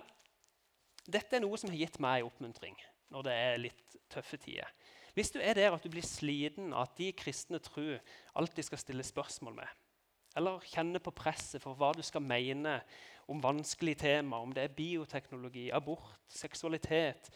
dette 1.08 1.38
er 1.38 1.44
noe 1.44 1.60
som 1.60 1.72
har 1.72 1.80
gitt 1.84 2.00
meg 2.04 2.26
oppmuntring 2.28 2.76
når 3.14 3.28
det 3.28 3.36
er 3.40 3.60
litt 3.62 3.98
tøffe 4.12 4.40
tider. 4.42 4.72
Hvis 5.16 5.32
du 5.34 5.40
er 5.40 5.56
der 5.58 5.76
at 5.76 5.84
du 5.84 5.92
blir 5.92 6.06
sliten 6.06 6.74
av 6.74 6.88
at 6.88 6.98
de 7.00 7.12
kristne 7.16 7.60
tror 7.64 8.00
alltid 8.38 8.68
skal 8.68 8.82
stille 8.82 9.06
spørsmål 9.08 9.56
med, 9.60 9.70
eller 10.38 10.66
kjenner 10.70 11.02
på 11.02 11.14
presset 11.16 11.64
for 11.64 11.78
hva 11.78 11.94
du 11.98 12.04
skal 12.06 12.22
mene 12.22 12.76
om 13.28 13.44
vanskelige 13.44 14.02
temaer, 14.04 14.42
om 14.42 14.54
det 14.56 14.64
er 14.64 14.76
bioteknologi, 14.76 15.70
abort, 15.70 16.20
seksualitet 16.28 17.30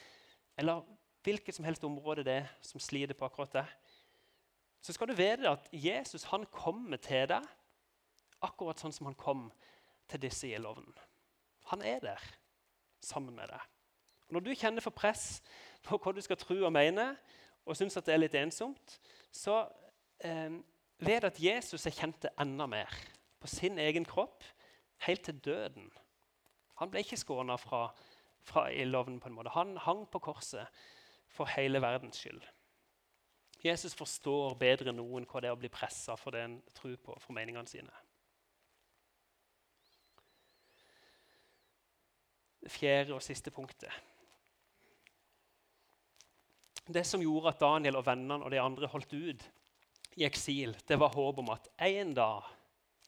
eller 0.58 0.84
hvilket 1.23 1.56
som 1.56 1.65
helst 1.65 1.84
område 1.84 2.23
det 2.25 2.34
er 2.41 2.51
som 2.65 2.82
sliter 2.82 3.17
på 3.17 3.25
akkurat 3.25 3.54
det, 3.54 3.65
så 4.82 4.93
skal 4.93 5.12
du 5.12 5.13
vite 5.13 5.49
at 5.49 5.67
Jesus 5.71 6.23
han 6.32 6.45
kommer 6.51 6.97
til 6.97 7.27
deg 7.30 7.45
akkurat 8.41 8.82
sånn 8.82 8.93
som 8.95 9.12
han 9.12 9.17
kom 9.17 9.49
til 10.10 10.23
disse 10.23 10.49
i 10.49 10.58
loven. 10.58 10.89
Han 11.69 11.84
er 11.86 12.01
der 12.01 12.23
sammen 13.01 13.36
med 13.36 13.51
deg. 13.51 13.62
Og 14.27 14.36
når 14.36 14.45
du 14.45 14.56
kjenner 14.56 14.84
for 14.84 14.95
press 14.95 15.41
på 15.86 15.99
hva 16.01 16.13
du 16.15 16.21
skal 16.23 16.39
tro 16.41 16.58
og 16.65 16.73
mene, 16.73 17.13
og 17.65 17.77
syns 17.77 17.99
det 17.99 18.13
er 18.13 18.21
litt 18.23 18.36
ensomt, 18.39 18.97
så 19.32 19.62
eh, 20.25 20.58
vet 21.01 21.27
at 21.30 21.39
Jesus 21.41 21.86
er 21.86 21.95
kjent 21.95 22.25
enda 22.39 22.65
mer 22.69 22.89
på 23.41 23.49
sin 23.49 23.77
egen 23.82 24.06
kropp 24.06 24.43
helt 25.08 25.24
til 25.26 25.40
døden. 25.46 25.92
Han 26.82 26.92
ble 26.92 27.04
ikke 27.04 27.20
skåna 27.20 27.58
fra, 27.62 27.88
fra 28.42 28.70
ildovnen. 28.74 29.20
på 29.20 29.30
en 29.30 29.38
måte. 29.38 29.54
Han 29.54 29.78
hang 29.78 30.08
på 30.12 30.20
korset 30.20 30.68
for 31.30 31.46
hele 31.46 31.82
verdens 31.82 32.18
skyld. 32.18 32.42
Jesus 33.64 33.94
forstår 33.94 34.56
bedre 34.58 34.90
enn 34.90 34.98
noen 34.98 35.28
hva 35.30 35.42
det 35.42 35.52
er 35.52 35.56
å 35.56 35.60
bli 35.60 35.70
pressa 35.70 36.16
for 36.18 36.34
det 36.34 36.42
en 36.42 36.56
tror 36.74 36.96
på, 36.98 37.18
for 37.22 37.38
meningene 37.38 37.70
sine. 37.70 37.94
Det 42.62 42.72
fjerde 42.74 43.14
og 43.14 43.22
siste 43.26 43.54
punktet. 43.54 43.94
Det 46.92 47.06
som 47.06 47.22
gjorde 47.22 47.54
at 47.54 47.62
Daniel 47.62 48.00
og 48.02 48.06
vennene 48.06 48.42
og 48.42 48.52
de 48.52 48.62
andre 48.62 48.90
holdt 48.90 49.14
ut 49.14 49.46
i 50.18 50.26
eksil, 50.26 50.74
det 50.88 50.98
var 51.00 51.14
håp 51.14 51.40
om 51.42 51.54
at 51.54 51.70
en 51.88 52.14
dag 52.18 52.50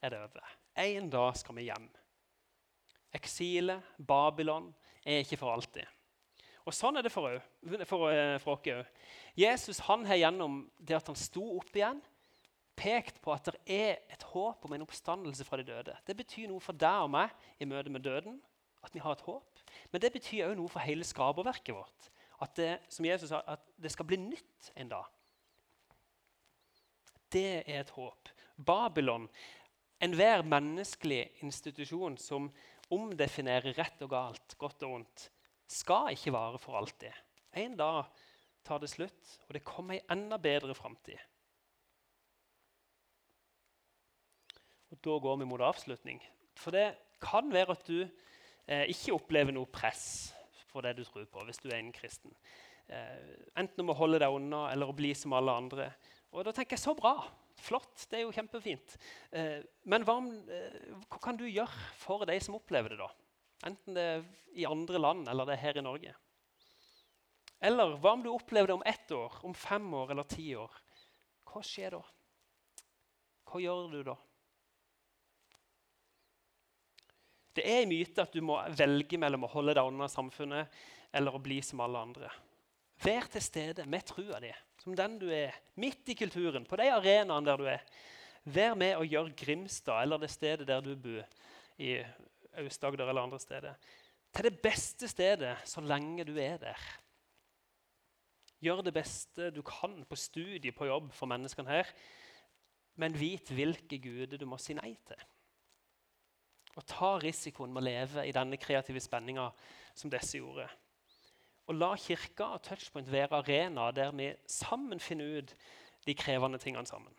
er 0.01 0.13
det 0.13 0.21
over. 0.21 0.53
En 0.75 1.09
dag 1.09 1.35
skal 1.37 1.55
vi 1.55 1.67
hjem. 1.67 1.89
Eksilet, 3.13 3.83
Babylon, 3.97 4.71
er 5.05 5.21
ikke 5.21 5.37
for 5.37 5.53
alltid. 5.53 5.85
Og 6.63 6.73
Sånn 6.73 6.95
er 6.97 7.03
det 7.05 7.11
for, 7.11 7.35
for, 7.85 8.13
for 8.41 8.55
oss 8.55 8.71
òg. 8.71 8.89
Jesus 9.37 9.81
han 9.89 10.05
har 10.07 10.21
gjennom 10.21 10.63
det 10.79 10.95
at 10.97 11.09
han 11.11 11.19
sto 11.19 11.43
opp 11.57 11.75
igjen, 11.75 11.99
pekt 12.79 13.19
på 13.21 13.33
at 13.33 13.51
det 13.51 13.59
er 13.69 13.99
et 14.13 14.23
håp 14.31 14.63
om 14.65 14.73
en 14.73 14.85
oppstandelse 14.85 15.45
fra 15.45 15.59
de 15.59 15.67
døde. 15.67 15.95
Det 16.07 16.15
betyr 16.17 16.49
noe 16.49 16.63
for 16.63 16.77
deg 16.77 17.05
og 17.05 17.11
meg 17.13 17.33
i 17.61 17.67
møte 17.69 17.91
med 17.93 18.05
døden, 18.05 18.39
at 18.83 18.95
vi 18.95 19.03
har 19.03 19.13
et 19.13 19.25
håp. 19.27 19.61
Men 19.91 20.01
det 20.01 20.13
betyr 20.15 20.47
òg 20.47 20.55
noe 20.57 20.71
for 20.71 20.83
hele 20.83 21.05
skaperverket 21.05 21.75
vårt. 21.75 22.09
At 22.41 22.55
det, 22.57 22.71
som 22.91 23.05
Jesus 23.05 23.29
sa, 23.31 23.43
at 23.45 23.61
det 23.79 23.91
skal 23.93 24.07
bli 24.07 24.17
nytt 24.19 24.71
en 24.79 24.89
dag. 24.91 25.05
Det 27.31 27.61
er 27.61 27.83
et 27.83 27.93
håp. 27.95 28.31
Babylon, 28.57 29.27
enhver 30.03 30.43
menneskelig 30.45 31.23
institusjon 31.45 32.17
som 32.19 32.49
omdefinerer 32.93 33.75
rett 33.77 34.01
og 34.03 34.11
galt, 34.11 34.55
godt 34.59 34.83
og 34.85 34.99
ondt, 34.99 35.27
skal 35.69 36.11
ikke 36.13 36.33
vare 36.35 36.59
for 36.61 36.77
alltid. 36.77 37.13
En 37.57 37.77
dag 37.79 38.09
tar 38.65 38.81
det 38.83 38.91
slutt, 38.91 39.37
og 39.47 39.55
det 39.55 39.63
kommer 39.65 39.97
ei 39.97 40.03
enda 40.13 40.39
bedre 40.41 40.75
framtid. 40.77 41.19
Da 44.93 45.17
går 45.19 45.39
vi 45.41 45.47
mot 45.49 45.61
avslutning. 45.63 46.19
For 46.55 46.75
det 46.75 46.93
kan 47.23 47.49
være 47.53 47.73
at 47.73 47.87
du 47.87 48.03
eh, 48.03 48.85
ikke 48.91 49.15
opplever 49.15 49.55
noe 49.55 49.69
press 49.71 50.33
for 50.69 50.85
det 50.85 50.95
du 50.97 51.03
tror 51.07 51.25
på, 51.29 51.43
hvis 51.47 51.61
du 51.63 51.69
er 51.71 51.79
en 51.79 51.93
kristen. 51.95 52.33
Eh, 52.87 53.33
enten 53.57 53.83
om 53.83 53.93
å 53.93 53.97
holde 53.97 54.21
deg 54.21 54.35
unna 54.35 54.67
eller 54.71 54.89
å 54.89 54.95
bli 54.95 55.13
som 55.17 55.33
alle 55.37 55.55
andre. 55.63 55.89
Og 56.33 56.45
da 56.45 56.53
tenker 56.53 56.77
jeg 56.77 56.85
så 56.85 56.95
bra. 56.97 57.15
Flott. 57.63 58.07
Det 58.09 58.19
er 58.19 58.25
jo 58.25 58.33
kjempefint. 58.35 58.97
Eh, 59.31 59.61
men 59.87 60.03
hva, 60.07 60.17
eh, 60.51 60.79
hva, 61.07 61.19
kan 61.23 61.39
du 61.39 61.45
gjøre 61.47 61.93
for 62.01 62.25
de 62.27 62.35
som 62.43 62.57
opplever 62.57 62.93
det, 62.93 62.99
da? 62.99 63.09
Enten 63.69 63.95
det 63.95 64.03
er 64.03 64.25
i 64.59 64.67
andre 64.67 64.99
land 64.99 65.29
eller 65.31 65.47
det 65.47 65.55
er 65.55 65.63
her 65.63 65.79
i 65.79 65.85
Norge. 65.85 66.15
Eller 67.63 67.95
hva 68.03 68.17
om 68.17 68.25
du 68.25 68.27
opplever 68.33 68.67
det 68.67 68.75
om 68.75 68.83
ett 68.85 69.11
år, 69.15 69.39
om 69.47 69.55
fem 69.55 69.85
år 69.95 70.11
eller 70.11 70.27
ti 70.27 70.49
år? 70.59 70.75
Hva 71.47 71.63
skjer 71.63 71.95
da? 71.95 72.01
Hva 73.47 73.61
gjør 73.63 73.87
du 73.93 73.99
da? 74.09 74.17
Det 77.53 77.63
er 77.69 77.83
en 77.83 77.91
myte 77.93 78.25
at 78.25 78.33
du 78.33 78.41
må 78.43 78.57
velge 78.75 79.19
mellom 79.21 79.45
å 79.45 79.51
holde 79.53 79.75
deg 79.77 79.87
unna 79.87 80.09
samfunnet 80.09 80.73
eller 81.13 81.35
å 81.37 81.41
bli 81.43 81.61
som 81.63 81.83
alle 81.85 82.01
andre. 82.01 82.31
Vær 83.03 83.29
til 83.31 83.43
stede 83.45 83.85
med 83.89 84.03
trua 84.09 84.39
di, 84.41 84.51
som 84.83 84.95
den 84.97 85.15
du 85.21 85.29
er, 85.31 85.55
midt 85.79 86.09
i 86.11 86.15
kulturen, 86.19 86.65
på 86.67 86.77
de 86.79 86.89
arenaene 86.91 87.47
der 87.47 87.59
du 87.59 87.69
er. 87.71 87.83
Vær 88.43 88.75
med 88.75 88.97
og 88.99 89.07
gjør 89.07 89.31
Grimstad 89.39 90.03
eller 90.03 90.19
det 90.19 90.31
stedet 90.33 90.67
der 90.67 90.83
du 90.83 90.91
bor, 90.99 91.23
i 91.79 91.95
Aust-Agder 92.59 93.07
eller 93.07 93.23
andre 93.23 93.39
steder, 93.39 93.77
til 94.33 94.49
det 94.49 94.59
beste 94.61 95.07
stedet 95.07 95.55
så 95.69 95.81
lenge 95.81 96.25
du 96.27 96.35
er 96.41 96.59
der. 96.61 96.83
Gjør 98.63 98.83
det 98.83 98.93
beste 98.95 99.49
du 99.51 99.61
kan 99.65 100.03
på 100.07 100.17
studie, 100.19 100.71
på 100.71 100.87
jobb 100.87 101.11
for 101.15 101.31
menneskene 101.31 101.69
her, 101.69 101.89
men 102.99 103.15
vit 103.17 103.49
hvilke 103.49 103.97
guder 104.01 104.37
du 104.37 104.45
må 104.45 104.59
si 104.61 104.75
nei 104.77 104.93
til. 105.07 105.23
Og 106.73 106.85
ta 106.89 107.15
risikoen 107.21 107.73
med 107.73 107.83
å 107.83 107.87
leve 107.87 108.27
i 108.27 108.35
denne 108.35 108.59
kreative 108.61 109.01
spenninga 109.01 109.47
som 109.95 110.11
disse 110.11 110.39
gjorde. 110.39 110.67
Og 111.67 111.77
la 111.77 111.93
kirka 111.95 112.49
og 112.55 112.63
Touchpoint 112.65 113.11
være 113.11 113.39
arena 113.39 113.89
der 113.95 114.11
vi 114.15 114.33
sammen 114.49 114.99
finner 114.99 115.39
ut 115.39 115.53
de 116.05 116.15
krevende 116.15 116.59
tingene 116.59 116.87
sammen. 116.87 117.13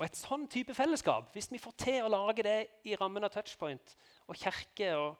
Og 0.00 0.06
et 0.06 0.16
sånn 0.16 0.48
type 0.50 0.74
fellesskap, 0.74 1.28
hvis 1.34 1.50
vi 1.52 1.60
får 1.60 1.74
til 1.78 2.06
å 2.06 2.12
lage 2.12 2.44
det 2.46 2.58
i 2.88 2.96
rammen 2.98 3.24
av 3.26 3.32
Touchpoint 3.34 3.92
og 4.26 4.38
kirke, 4.40 4.88
og, 4.96 5.18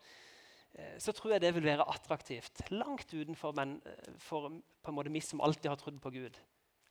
eh, 0.75 0.97
så 0.99 1.13
tror 1.13 1.35
jeg 1.35 1.45
det 1.45 1.55
vil 1.55 1.69
være 1.69 1.89
attraktivt. 1.89 2.65
Langt 2.71 3.13
utenfor 3.13 3.53
men, 3.55 3.83
eh, 3.85 4.13
for 4.19 4.49
på 4.49 4.89
en 4.89 4.95
måte 4.95 5.13
vi 5.13 5.21
som 5.21 5.41
alltid 5.41 5.69
har 5.69 5.77
trodd 5.77 6.01
på 6.01 6.13
Gud. 6.13 6.39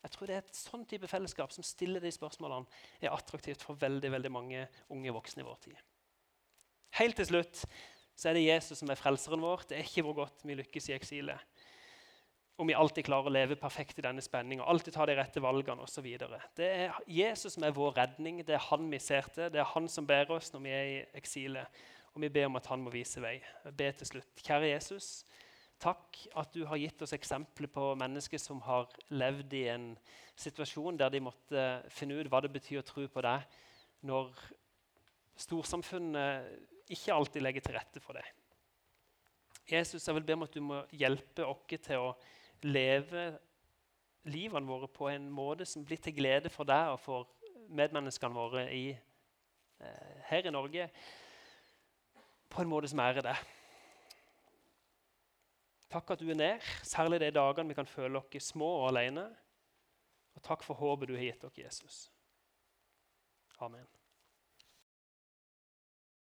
Jeg 0.04 0.12
tror 0.12 0.28
det 0.28 0.36
er 0.36 0.44
et 0.46 0.56
sånn 0.56 0.86
type 0.86 1.08
fellesskap 1.08 1.52
som 1.52 1.64
stiller 1.64 2.00
de 2.00 2.10
spørsmålene, 2.12 2.66
er 3.02 3.14
attraktivt 3.14 3.62
for 3.62 3.76
veldig, 3.76 4.12
veldig 4.12 4.32
mange 4.32 4.68
unge 4.90 5.14
voksne 5.14 5.42
i 5.42 5.46
vår 5.46 5.60
tid. 5.62 5.78
Helt 6.98 7.16
til 7.16 7.26
slutt 7.26 7.66
så 8.16 8.30
er 8.30 8.38
det 8.38 8.46
Jesus 8.46 8.82
som 8.82 8.92
er 8.92 9.00
frelseren 9.00 9.42
vår. 9.42 9.66
Det 9.70 9.78
er 9.78 9.88
ikke 9.88 10.04
hvor 10.06 10.18
godt 10.24 10.44
vi 10.46 10.58
lykkes 10.60 10.90
i 10.92 10.96
eksilet. 10.98 11.48
Om 12.62 12.70
vi 12.70 12.76
alltid 12.78 13.08
klarer 13.08 13.32
å 13.32 13.34
leve 13.34 13.58
perfekt 13.58 13.98
i 13.98 14.04
denne 14.06 14.22
spenninga, 14.22 14.68
alltid 14.70 14.94
ta 14.94 15.08
de 15.10 15.16
rette 15.18 15.42
valgene 15.42 15.82
osv. 15.82 16.06
Det 16.58 16.68
er 16.68 17.00
Jesus 17.10 17.56
som 17.56 17.66
er 17.66 17.74
vår 17.74 17.96
redning. 17.98 18.44
Det 18.46 18.54
er 18.58 18.68
han 18.68 18.86
vi 18.92 19.00
ser 19.02 19.32
til. 19.34 19.50
Det 19.50 19.64
er 19.64 19.72
han 19.72 19.88
som 19.90 20.06
bærer 20.06 20.36
oss 20.36 20.52
når 20.54 20.66
vi 20.68 20.76
er 20.76 20.90
i 20.92 21.00
eksilet. 21.18 21.82
Og 22.14 22.22
vi 22.22 22.30
ber 22.30 22.50
om 22.50 22.60
at 22.60 22.68
han 22.70 22.84
må 22.84 22.94
vise 22.94 23.24
vei. 23.24 23.40
Ber 23.66 23.96
til 23.98 24.12
slutt. 24.12 24.44
Kjære 24.44 24.74
Jesus, 24.76 25.24
takk 25.82 26.20
at 26.38 26.54
du 26.54 26.66
har 26.70 26.78
gitt 26.78 27.02
oss 27.02 27.16
eksempler 27.18 27.72
på 27.72 27.94
mennesker 27.98 28.42
som 28.42 28.62
har 28.68 28.92
levd 29.10 29.56
i 29.58 29.66
en 29.74 29.92
situasjon 30.38 31.00
der 31.00 31.10
de 31.14 31.24
måtte 31.24 31.66
finne 31.94 32.20
ut 32.20 32.30
hva 32.30 32.44
det 32.44 32.54
betyr 32.54 32.82
å 32.82 32.86
tro 32.86 33.08
på 33.10 33.24
deg 33.26 33.48
når 34.06 34.36
storsamfunnet 35.42 36.81
ikke 36.90 37.14
alltid 37.14 37.44
legger 37.44 37.66
til 37.66 37.78
rette 37.78 38.02
for 38.04 38.18
det. 38.18 38.26
Jesus, 39.72 40.08
jeg 40.08 40.16
vil 40.16 40.26
be 40.26 40.34
om 40.34 40.46
at 40.48 40.56
du 40.56 40.62
må 40.66 40.82
hjelpe 40.96 41.46
oss 41.48 41.80
til 41.86 42.02
å 42.02 42.16
leve 42.66 43.30
livene 44.30 44.68
våre 44.68 44.90
på 44.92 45.08
en 45.10 45.30
måte 45.34 45.66
som 45.66 45.86
blir 45.86 46.02
til 46.02 46.16
glede 46.18 46.52
for 46.54 46.68
deg 46.68 46.94
og 46.94 47.00
for 47.02 47.30
medmenneskene 47.72 48.36
våre 48.36 48.66
i, 48.74 48.90
eh, 49.80 50.18
her 50.28 50.48
i 50.48 50.54
Norge, 50.54 50.90
på 52.50 52.62
en 52.62 52.70
måte 52.70 52.90
som 52.92 53.00
ærer 53.00 53.24
deg. 53.26 53.38
Takk 55.92 56.12
at 56.12 56.20
du 56.20 56.30
er 56.30 56.36
nær, 56.40 56.68
særlig 56.84 57.20
de 57.20 57.32
dagene 57.32 57.68
vi 57.68 57.76
kan 57.76 57.88
føle 57.88 58.20
oss 58.20 58.52
små 58.52 58.68
og 58.82 58.90
alene. 58.92 59.26
Og 60.36 60.44
takk 60.44 60.64
for 60.64 60.80
håpet 60.80 61.08
du 61.08 61.16
har 61.16 61.24
gitt 61.24 61.44
oss, 61.44 61.58
Jesus. 61.58 62.12
Amen. 63.60 63.88